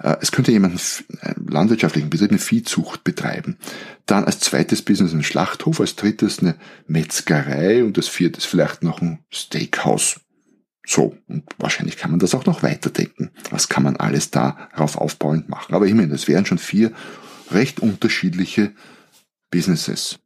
Äh, 0.00 0.16
es 0.20 0.32
könnte 0.32 0.52
jemand 0.52 0.80
einen 1.20 1.46
landwirtschaftlichen 1.48 2.10
Betrieb, 2.10 2.30
eine 2.30 2.38
Viehzucht 2.38 3.04
betreiben. 3.04 3.58
Dann 4.06 4.24
als 4.24 4.40
zweites 4.40 4.82
Business 4.82 5.12
ein 5.12 5.22
Schlachthof, 5.22 5.80
als 5.80 5.96
drittes 5.96 6.40
eine 6.40 6.56
Metzgerei 6.86 7.84
und 7.84 7.96
als 7.96 8.08
viertes 8.08 8.44
vielleicht 8.44 8.82
noch 8.82 9.00
ein 9.00 9.20
Steakhouse. 9.32 10.20
So, 10.86 11.16
und 11.28 11.44
wahrscheinlich 11.58 11.96
kann 11.96 12.10
man 12.10 12.20
das 12.20 12.34
auch 12.34 12.44
noch 12.44 12.62
weiterdenken. 12.62 13.30
Was 13.50 13.68
kann 13.68 13.82
man 13.82 13.96
alles 13.96 14.30
darauf 14.30 14.98
aufbauend 14.98 15.48
machen? 15.48 15.74
Aber 15.74 15.86
immerhin, 15.86 16.10
das 16.10 16.28
wären 16.28 16.44
schon 16.44 16.58
vier 16.58 16.92
recht 17.50 17.80
unterschiedliche 17.80 18.72
Businesses. 19.50 20.18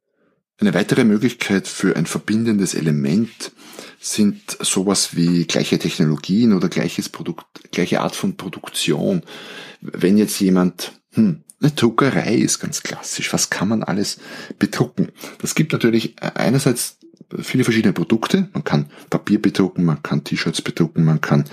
Eine 0.60 0.74
weitere 0.74 1.04
Möglichkeit 1.04 1.68
für 1.68 1.94
ein 1.94 2.06
verbindendes 2.06 2.74
Element 2.74 3.52
sind 4.00 4.56
sowas 4.60 5.14
wie 5.14 5.44
gleiche 5.46 5.78
Technologien 5.78 6.52
oder 6.52 6.68
gleiches 6.68 7.08
Produkt, 7.08 7.70
gleiche 7.70 8.00
Art 8.00 8.16
von 8.16 8.36
Produktion. 8.36 9.22
Wenn 9.80 10.18
jetzt 10.18 10.40
jemand, 10.40 10.92
hm, 11.12 11.44
eine 11.60 11.70
Druckerei 11.70 12.34
ist 12.34 12.58
ganz 12.58 12.82
klassisch. 12.82 13.32
Was 13.32 13.50
kann 13.50 13.68
man 13.68 13.84
alles 13.84 14.18
bedrucken? 14.58 15.12
Das 15.40 15.54
gibt 15.54 15.72
natürlich 15.72 16.16
einerseits 16.20 16.98
viele 17.40 17.62
verschiedene 17.62 17.92
Produkte. 17.92 18.48
Man 18.52 18.64
kann 18.64 18.90
Papier 19.10 19.40
bedrucken, 19.40 19.84
man 19.84 20.02
kann 20.02 20.24
T-Shirts 20.24 20.62
bedrucken, 20.62 21.04
man 21.04 21.20
kann 21.20 21.44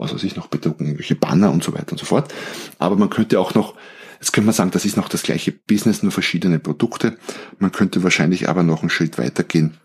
was 0.00 0.14
weiß 0.14 0.24
ich 0.24 0.34
noch 0.34 0.46
bedrucken, 0.46 0.86
irgendwelche 0.86 1.14
Banner 1.14 1.52
und 1.52 1.62
so 1.62 1.74
weiter 1.74 1.92
und 1.92 1.98
so 1.98 2.06
fort. 2.06 2.32
Aber 2.78 2.96
man 2.96 3.10
könnte 3.10 3.38
auch 3.38 3.54
noch 3.54 3.74
Jetzt 4.20 4.32
könnte 4.32 4.46
man 4.46 4.54
sagen, 4.54 4.70
das 4.70 4.84
ist 4.84 4.98
noch 4.98 5.08
das 5.08 5.22
gleiche 5.22 5.50
Business, 5.50 6.02
nur 6.02 6.12
verschiedene 6.12 6.58
Produkte. 6.58 7.16
Man 7.58 7.72
könnte 7.72 8.02
wahrscheinlich 8.02 8.50
aber 8.50 8.62
noch 8.62 8.82
einen 8.82 8.90
Schritt 8.90 9.16
weitergehen 9.16 9.78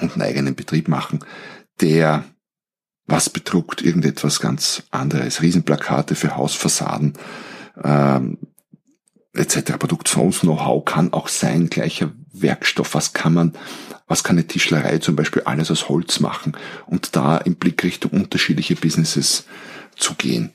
und 0.00 0.12
einen 0.12 0.22
eigenen 0.22 0.54
Betrieb 0.54 0.88
machen, 0.88 1.20
der 1.80 2.24
was 3.06 3.28
bedruckt, 3.28 3.82
irgendetwas 3.82 4.40
ganz 4.40 4.84
anderes, 4.90 5.42
Riesenplakate 5.42 6.14
für 6.14 6.36
Hausfassaden, 6.36 7.12
ähm, 7.84 8.38
etc. 9.34 9.72
Produktions-Know-how 9.78 10.84
kann 10.84 11.12
auch 11.12 11.28
sein, 11.28 11.68
gleicher 11.68 12.12
Werkstoff, 12.32 12.94
was 12.94 13.12
kann 13.12 13.34
man, 13.34 13.52
was 14.06 14.24
kann 14.24 14.36
eine 14.36 14.46
Tischlerei 14.46 14.98
zum 14.98 15.14
Beispiel 15.14 15.42
alles 15.42 15.70
aus 15.70 15.90
Holz 15.90 16.20
machen 16.20 16.56
und 16.86 17.16
da 17.16 17.36
im 17.36 17.56
Blick 17.56 17.84
Richtung 17.84 18.12
unterschiedliche 18.12 18.76
Businesses 18.76 19.44
zu 19.96 20.14
gehen. 20.14 20.52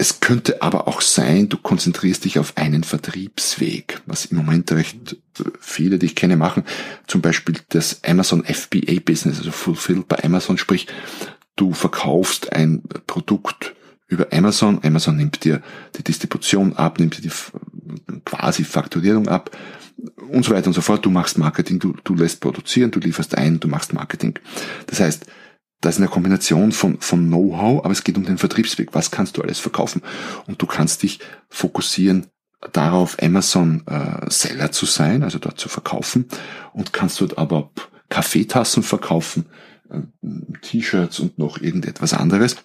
Es 0.00 0.20
könnte 0.20 0.62
aber 0.62 0.86
auch 0.86 1.00
sein, 1.00 1.48
du 1.48 1.56
konzentrierst 1.56 2.24
dich 2.24 2.38
auf 2.38 2.56
einen 2.56 2.84
Vertriebsweg, 2.84 4.00
was 4.06 4.26
im 4.26 4.36
Moment 4.36 4.70
recht 4.70 5.16
viele, 5.58 5.98
die 5.98 6.06
ich 6.06 6.14
kenne, 6.14 6.36
machen. 6.36 6.62
Zum 7.08 7.20
Beispiel 7.20 7.56
das 7.70 8.04
Amazon 8.04 8.44
FBA 8.44 9.00
Business, 9.04 9.38
also 9.38 9.50
Fulfilled 9.50 10.06
bei 10.06 10.22
Amazon, 10.22 10.56
sprich, 10.56 10.86
du 11.56 11.72
verkaufst 11.72 12.52
ein 12.52 12.82
Produkt 13.08 13.74
über 14.06 14.28
Amazon. 14.32 14.78
Amazon 14.84 15.16
nimmt 15.16 15.42
dir 15.42 15.62
die 15.96 16.04
Distribution 16.04 16.76
ab, 16.76 17.00
nimmt 17.00 17.18
dir 17.18 17.22
die 17.22 18.20
quasi 18.24 18.62
Fakturierung 18.62 19.26
ab 19.26 19.50
und 20.28 20.44
so 20.44 20.52
weiter 20.52 20.68
und 20.68 20.74
so 20.74 20.80
fort. 20.80 21.04
Du 21.04 21.10
machst 21.10 21.38
Marketing, 21.38 21.80
du, 21.80 21.96
du 22.04 22.14
lässt 22.14 22.40
produzieren, 22.40 22.92
du 22.92 23.00
lieferst 23.00 23.36
ein, 23.36 23.58
du 23.58 23.66
machst 23.66 23.92
Marketing. 23.92 24.38
Das 24.86 25.00
heißt, 25.00 25.26
das 25.80 25.96
ist 25.96 26.00
eine 26.00 26.10
Kombination 26.10 26.72
von, 26.72 27.00
von 27.00 27.28
Know-how, 27.28 27.84
aber 27.84 27.92
es 27.92 28.02
geht 28.02 28.16
um 28.16 28.24
den 28.24 28.38
Vertriebsweg. 28.38 28.94
Was 28.94 29.10
kannst 29.10 29.36
du 29.36 29.42
alles 29.42 29.60
verkaufen? 29.60 30.02
Und 30.46 30.60
du 30.60 30.66
kannst 30.66 31.02
dich 31.02 31.20
fokussieren 31.48 32.26
darauf, 32.72 33.16
Amazon 33.22 33.86
äh, 33.86 34.28
Seller 34.28 34.72
zu 34.72 34.86
sein, 34.86 35.22
also 35.22 35.38
dort 35.38 35.60
zu 35.60 35.68
verkaufen 35.68 36.26
und 36.72 36.92
kannst 36.92 37.20
dort 37.20 37.38
aber 37.38 37.70
Kaffeetassen 38.08 38.82
verkaufen, 38.82 39.46
äh, 39.90 40.00
T-Shirts 40.62 41.20
und 41.20 41.38
noch 41.38 41.60
irgendetwas 41.60 42.14
anderes. 42.14 42.56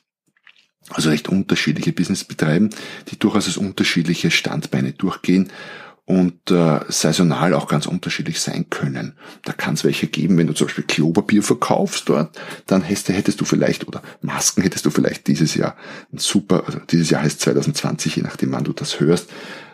Also 0.90 1.10
recht 1.10 1.30
unterschiedliche 1.30 1.94
Business 1.94 2.24
betreiben, 2.24 2.70
die 3.10 3.20
durchaus 3.20 3.46
als 3.46 3.58
unterschiedliche 3.58 4.32
Standbeine 4.32 4.92
durchgehen 4.92 5.52
und 6.06 6.52
äh, 6.52 6.80
saisonal 6.90 7.54
auch 7.54 7.68
ganz 7.68 7.86
unterschiedlich 7.86 8.42
sein 8.42 8.70
können. 8.70 9.14
Da 9.46 9.54
kann 9.54 9.76
es 9.76 9.86
welche 9.86 10.08
geben, 10.08 10.38
wenn 10.38 10.48
du 10.48 10.54
zum 10.54 10.68
Beispiel 10.68 10.84
Klopapier 10.84 11.44
verkaufst 11.44 12.10
dort, 12.10 12.38
dann 12.68 12.82
hättest, 12.82 13.10
hättest 13.10 13.40
du 13.40 13.46
vielleicht, 13.46 13.88
oder 13.88 14.02
Masken 14.22 14.64
hättest 14.64 14.86
du 14.86 14.90
vielleicht 14.90 15.28
dieses 15.28 15.56
Jahr 15.56 15.78
ein 16.12 16.18
super, 16.18 16.64
also 16.66 16.80
dieses 16.80 17.10
Jahr 17.10 17.22
heißt 17.22 17.40
2020, 17.40 18.18
je 18.18 18.24
nachdem 18.24 18.52
wann 18.52 18.66
du 18.66 18.74
das 18.74 19.00
hörst, 19.00 19.30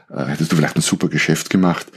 äh, 0.09 0.25
hättest 0.25 0.51
du 0.51 0.55
vielleicht 0.55 0.75
ein 0.75 0.81
super 0.81 1.07
Geschäft 1.07 1.49
gemacht, 1.49 1.87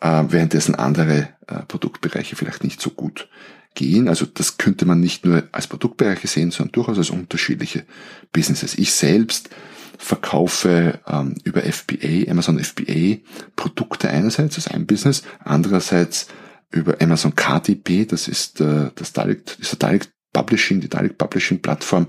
äh, 0.00 0.24
währenddessen 0.28 0.74
andere 0.74 1.28
äh, 1.46 1.62
Produktbereiche 1.68 2.34
vielleicht 2.34 2.64
nicht 2.64 2.80
so 2.80 2.90
gut 2.90 3.28
gehen. 3.76 4.08
Also 4.08 4.26
das 4.26 4.58
könnte 4.58 4.84
man 4.86 4.98
nicht 4.98 5.24
nur 5.24 5.44
als 5.52 5.68
Produktbereiche 5.68 6.26
sehen, 6.26 6.50
sondern 6.50 6.72
durchaus 6.72 6.98
als 6.98 7.10
unterschiedliche 7.10 7.84
Businesses. 8.32 8.76
Ich 8.76 8.92
selbst 8.92 9.50
verkaufe 9.98 10.98
ähm, 11.06 11.36
über 11.44 11.62
FBA, 11.62 12.28
Amazon 12.28 12.58
FBA 12.58 13.18
Produkte 13.54 14.10
einerseits 14.10 14.56
als 14.56 14.68
ein 14.68 14.86
Business, 14.86 15.22
andererseits 15.44 16.26
über 16.70 17.00
Amazon 17.00 17.34
KDP, 17.34 18.04
das 18.04 18.26
ist 18.28 18.60
äh, 18.60 18.90
das 18.94 19.12
Direct, 19.12 19.58
der 19.60 19.78
Direct 19.78 20.10
Publishing, 20.32 20.80
die 20.80 20.88
Direct 20.88 21.16
Publishing 21.16 21.62
Plattform, 21.62 22.08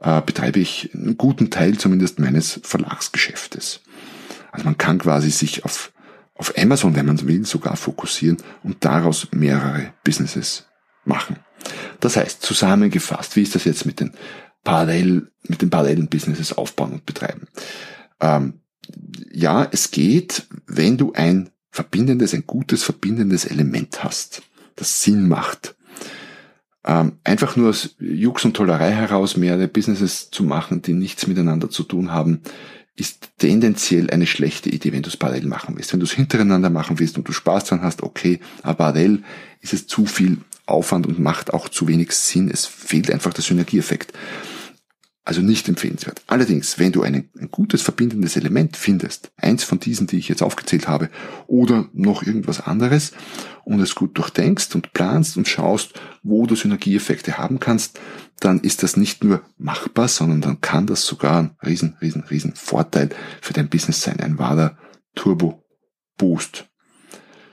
äh, 0.00 0.20
betreibe 0.20 0.60
ich 0.60 0.90
einen 0.94 1.16
guten 1.16 1.50
Teil 1.50 1.78
zumindest 1.78 2.18
meines 2.18 2.60
Verlagsgeschäftes. 2.62 3.80
Also 4.52 4.64
man 4.64 4.78
kann 4.78 4.98
quasi 4.98 5.30
sich 5.30 5.64
auf, 5.64 5.92
auf 6.34 6.52
Amazon, 6.56 6.94
wenn 6.94 7.06
man 7.06 7.26
will, 7.26 7.44
sogar 7.44 7.76
fokussieren 7.76 8.36
und 8.62 8.84
daraus 8.84 9.28
mehrere 9.32 9.92
Businesses 10.04 10.65
machen. 11.06 11.36
Das 12.00 12.16
heißt, 12.16 12.42
zusammengefasst, 12.42 13.36
wie 13.36 13.42
ist 13.42 13.54
das 13.54 13.64
jetzt 13.64 13.86
mit 13.86 14.00
den 14.00 14.12
parallel, 14.66 15.30
mit 15.48 15.62
den 15.62 15.70
parallelen 15.70 16.08
Businesses 16.08 16.52
aufbauen 16.52 16.92
und 16.92 17.06
betreiben. 17.06 17.46
Ähm, 18.20 18.60
ja, 19.32 19.66
es 19.70 19.90
geht, 19.90 20.46
wenn 20.66 20.98
du 20.98 21.12
ein 21.12 21.50
verbindendes, 21.70 22.34
ein 22.34 22.46
gutes 22.46 22.82
verbindendes 22.82 23.44
Element 23.44 24.02
hast, 24.02 24.42
das 24.74 25.02
Sinn 25.02 25.28
macht. 25.28 25.76
Ähm, 26.84 27.12
einfach 27.24 27.56
nur 27.56 27.70
aus 27.70 27.96
Jux 27.98 28.44
und 28.44 28.54
Tollerei 28.54 28.92
heraus 28.92 29.36
mehrere 29.36 29.68
Businesses 29.68 30.30
zu 30.30 30.42
machen, 30.42 30.82
die 30.82 30.92
nichts 30.92 31.26
miteinander 31.26 31.70
zu 31.70 31.82
tun 31.82 32.12
haben, 32.12 32.42
ist 32.96 33.30
tendenziell 33.38 34.10
eine 34.10 34.26
schlechte 34.26 34.70
Idee, 34.70 34.92
wenn 34.92 35.02
du 35.02 35.10
es 35.10 35.16
parallel 35.16 35.46
machen 35.46 35.76
willst. 35.76 35.92
Wenn 35.92 36.00
du 36.00 36.06
es 36.06 36.12
hintereinander 36.12 36.70
machen 36.70 36.98
willst 36.98 37.18
und 37.18 37.28
du 37.28 37.32
Spaß 37.32 37.66
dran 37.66 37.82
hast, 37.82 38.02
okay, 38.02 38.40
aber 38.62 38.74
parallel 38.74 39.22
ist 39.60 39.74
es 39.74 39.86
zu 39.86 40.06
viel 40.06 40.38
Aufwand 40.66 41.06
und 41.06 41.18
macht 41.18 41.54
auch 41.54 41.68
zu 41.68 41.88
wenig 41.88 42.12
Sinn. 42.12 42.50
Es 42.50 42.66
fehlt 42.66 43.10
einfach 43.10 43.32
der 43.32 43.44
Synergieeffekt. 43.44 44.12
Also 45.24 45.40
nicht 45.40 45.68
empfehlenswert. 45.68 46.22
Allerdings, 46.28 46.78
wenn 46.78 46.92
du 46.92 47.02
ein, 47.02 47.28
ein, 47.36 47.50
gutes 47.50 47.82
verbindendes 47.82 48.36
Element 48.36 48.76
findest, 48.76 49.32
eins 49.36 49.64
von 49.64 49.80
diesen, 49.80 50.06
die 50.06 50.18
ich 50.18 50.28
jetzt 50.28 50.42
aufgezählt 50.42 50.86
habe, 50.86 51.10
oder 51.48 51.88
noch 51.92 52.22
irgendwas 52.22 52.60
anderes, 52.60 53.10
und 53.64 53.80
es 53.80 53.96
gut 53.96 54.16
durchdenkst 54.16 54.72
und 54.76 54.92
planst 54.92 55.36
und 55.36 55.48
schaust, 55.48 55.94
wo 56.22 56.46
du 56.46 56.54
Synergieeffekte 56.54 57.38
haben 57.38 57.58
kannst, 57.58 57.98
dann 58.38 58.60
ist 58.60 58.84
das 58.84 58.96
nicht 58.96 59.24
nur 59.24 59.42
machbar, 59.58 60.06
sondern 60.06 60.42
dann 60.42 60.60
kann 60.60 60.86
das 60.86 61.04
sogar 61.04 61.38
ein 61.40 61.56
riesen, 61.66 61.96
riesen, 62.00 62.22
riesen 62.22 62.54
Vorteil 62.54 63.10
für 63.40 63.52
dein 63.52 63.68
Business 63.68 64.02
sein. 64.02 64.20
Ein 64.20 64.38
wahrer 64.38 64.78
Turbo 65.16 65.64
Boost. 66.16 66.68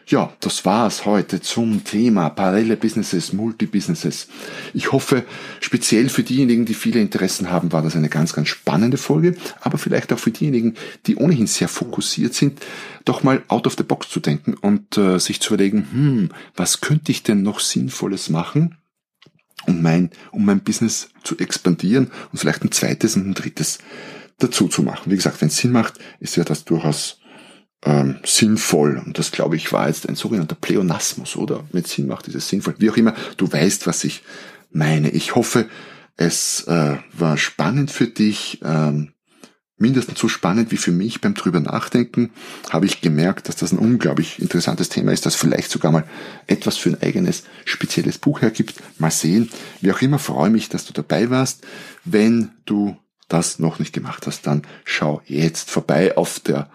Ja, 0.06 0.34
das 0.42 0.66
war's 0.66 1.06
heute 1.06 1.40
zum 1.40 1.86
Thema 1.86 2.30
parallele 2.30 2.76
Businesses, 2.76 3.32
Multi-Businesses. 3.32 4.28
Ich 4.74 4.92
hoffe, 4.92 5.24
speziell 5.62 6.10
für 6.10 6.24
diejenigen, 6.24 6.66
die 6.66 6.74
viele 6.74 7.00
Interessen 7.00 7.50
haben, 7.50 7.72
war 7.72 7.82
das 7.82 7.96
eine 7.96 8.10
ganz, 8.10 8.34
ganz 8.34 8.50
spannende 8.50 8.98
Folge, 8.98 9.36
aber 9.62 9.78
vielleicht 9.78 10.12
auch 10.12 10.20
für 10.20 10.32
diejenigen, 10.32 10.76
die 11.06 11.16
ohnehin 11.16 11.48
sehr 11.48 11.70
fokussiert 11.70 12.34
sind, 12.34 12.60
doch 13.06 13.24
mal 13.24 13.44
out 13.48 13.66
of 13.66 13.76
the 13.78 13.84
box 13.84 14.10
zu 14.10 14.20
denken 14.20 14.56
und 14.56 14.98
äh, 14.98 15.20
sich 15.20 15.40
zu 15.40 15.54
überlegen, 15.54 15.88
hm, 15.92 16.30
was 16.56 16.82
könnte 16.82 17.12
ich 17.14 17.24
denn 17.24 17.42
noch 17.42 17.62
Sinnvolles 17.62 18.30
machen, 18.30 18.76
um 19.68 19.82
mein, 19.82 20.10
um 20.32 20.44
mein 20.44 20.60
Business 20.60 21.10
zu 21.24 21.38
expandieren 21.38 22.12
und 22.32 22.40
vielleicht 22.40 22.64
ein 22.66 22.72
zweites 22.72 23.16
und 23.16 23.30
ein 23.30 23.34
drittes 23.36 23.80
dazu 24.40 24.68
zu 24.68 24.84
machen. 24.84 25.12
Wie 25.12 25.16
gesagt, 25.16 25.40
wenn 25.40 25.48
es 25.48 25.58
Sinn 25.58 25.72
macht, 25.72 25.94
ist 26.20 26.36
ja 26.36 26.44
das 26.44 26.66
durchaus 26.66 27.20
ähm, 27.86 28.20
sinnvoll. 28.24 29.02
Und 29.06 29.20
das, 29.20 29.32
glaube 29.32 29.56
ich, 29.56 29.72
war 29.72 29.88
jetzt 29.88 30.08
ein 30.08 30.16
sogenannter 30.16 30.56
Pleonasmus, 30.56 31.36
oder? 31.36 31.64
Mit 31.72 31.88
Sinn 31.88 32.08
macht 32.08 32.28
ist 32.28 32.36
es 32.36 32.48
sinnvoll. 32.48 32.76
Wie 32.78 32.90
auch 32.90 32.98
immer, 32.98 33.14
du 33.38 33.52
weißt, 33.52 33.88
was 33.88 34.04
ich 34.04 34.24
meine. 34.72 35.10
Ich 35.10 35.36
hoffe, 35.36 35.68
es 36.16 36.64
äh, 36.68 36.98
war 37.14 37.38
spannend 37.38 37.92
für 37.92 38.08
dich. 38.08 38.62
Ähm, 38.64 39.14
mindestens 39.78 40.20
so 40.20 40.28
spannend 40.30 40.72
wie 40.72 40.78
für 40.78 40.92
mich 40.92 41.20
beim 41.20 41.34
drüber 41.34 41.60
nachdenken, 41.60 42.32
habe 42.70 42.86
ich 42.86 43.02
gemerkt, 43.02 43.50
dass 43.50 43.58
das 43.58 43.74
ein 43.74 43.80
unglaublich 43.80 44.40
interessantes 44.40 44.88
Thema 44.88 45.12
ist, 45.12 45.26
das 45.26 45.36
vielleicht 45.36 45.70
sogar 45.72 45.92
mal 45.92 46.06
etwas 46.48 46.78
für 46.78 46.90
ein 46.90 47.02
eigenes 47.02 47.44
spezielles 47.66 48.18
Buch 48.18 48.42
hergibt. 48.42 48.76
Mal 48.98 49.12
sehen. 49.12 49.50
Wie 49.82 49.92
auch 49.92 50.02
immer, 50.02 50.20
freue 50.20 50.50
mich, 50.50 50.70
dass 50.70 50.86
du 50.86 50.94
dabei 50.94 51.30
warst. 51.30 51.66
Wenn 52.06 52.52
du 52.66 52.98
das 53.28 53.60
noch 53.60 53.80
nicht 53.80 53.94
gemacht 53.94 54.28
hast, 54.28 54.48
dann 54.48 54.62
schau 54.86 55.22
jetzt 55.26 55.70
vorbei 55.70 56.16
auf 56.16 56.40
der 56.40 56.70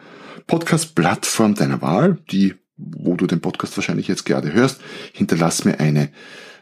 Podcast-Plattform 0.48 1.54
deiner 1.54 1.80
Wahl, 1.80 2.18
die 2.30 2.56
wo 2.78 3.16
du 3.16 3.26
den 3.26 3.40
Podcast 3.40 3.76
wahrscheinlich 3.76 4.08
jetzt 4.08 4.24
gerade 4.24 4.52
hörst. 4.52 4.80
Hinterlass 5.12 5.64
mir 5.64 5.80
eine 5.80 6.10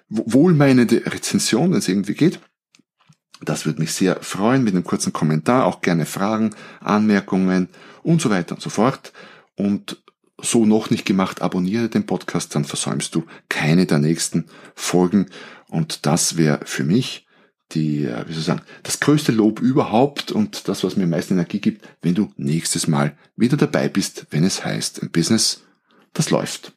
wohlmeinende 0.09 1.05
Rezension, 1.07 1.71
wenn 1.71 1.79
es 1.79 1.89
irgendwie 1.89 2.15
geht. 2.15 2.41
Das 3.43 3.67
würde 3.67 3.81
mich 3.81 3.93
sehr 3.93 4.23
freuen 4.23 4.65
mit 4.65 4.75
einem 4.75 4.85
kurzen 4.85 5.13
Kommentar, 5.13 5.67
auch 5.67 5.83
gerne 5.83 6.07
Fragen, 6.07 6.55
Anmerkungen 6.81 7.69
und 8.03 8.23
so 8.23 8.31
weiter 8.31 8.55
und 8.55 8.63
so 8.63 8.71
fort. 8.71 9.13
Und 9.57 10.03
so 10.41 10.65
noch 10.65 10.91
nicht 10.91 11.05
gemacht, 11.05 11.43
abonniere 11.43 11.89
den 11.89 12.07
Podcast, 12.07 12.55
dann 12.55 12.65
versäumst 12.65 13.15
du 13.15 13.25
keine 13.49 13.87
der 13.87 13.99
nächsten 13.99 14.47
Folgen. 14.75 15.27
Und 15.69 16.07
das 16.07 16.39
wäre 16.39 16.61
für 16.65 16.85
mich 16.85 17.26
die, 17.73 18.05
äh, 18.05 18.25
wie 18.27 18.33
soll 18.33 18.41
ich 18.41 18.47
sagen, 18.47 18.63
das 18.83 19.01
größte 19.01 19.33
Lob 19.33 19.61
überhaupt 19.61 20.33
und 20.33 20.69
das, 20.69 20.85
was 20.85 20.97
mir 20.97 21.05
am 21.05 21.11
meisten 21.11 21.35
Energie 21.35 21.61
gibt, 21.61 21.87
wenn 22.03 22.15
du 22.15 22.31
nächstes 22.37 22.87
Mal 22.87 23.17
wieder 23.37 23.57
dabei 23.57 23.89
bist, 23.89 24.27
wenn 24.31 24.45
es 24.45 24.65
heißt, 24.65 25.03
ein 25.03 25.11
Business, 25.11 25.63
das 26.13 26.31
läuft. 26.31 26.73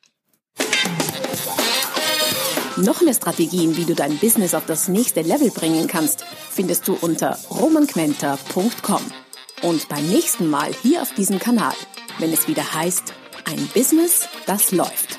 Noch 2.77 3.01
mehr 3.01 3.13
Strategien, 3.13 3.75
wie 3.75 3.83
du 3.83 3.93
dein 3.93 4.17
Business 4.17 4.53
auf 4.53 4.65
das 4.65 4.87
nächste 4.87 5.21
Level 5.21 5.51
bringen 5.51 5.87
kannst, 5.87 6.23
findest 6.49 6.87
du 6.87 6.93
unter 6.93 7.37
romanquenter.com. 7.49 9.01
Und 9.61 9.89
beim 9.89 10.07
nächsten 10.07 10.49
Mal 10.49 10.71
hier 10.81 11.01
auf 11.01 11.13
diesem 11.13 11.39
Kanal, 11.39 11.73
wenn 12.19 12.31
es 12.31 12.47
wieder 12.47 12.73
heißt, 12.73 13.13
ein 13.43 13.67
Business, 13.73 14.29
das 14.45 14.71
läuft. 14.71 15.18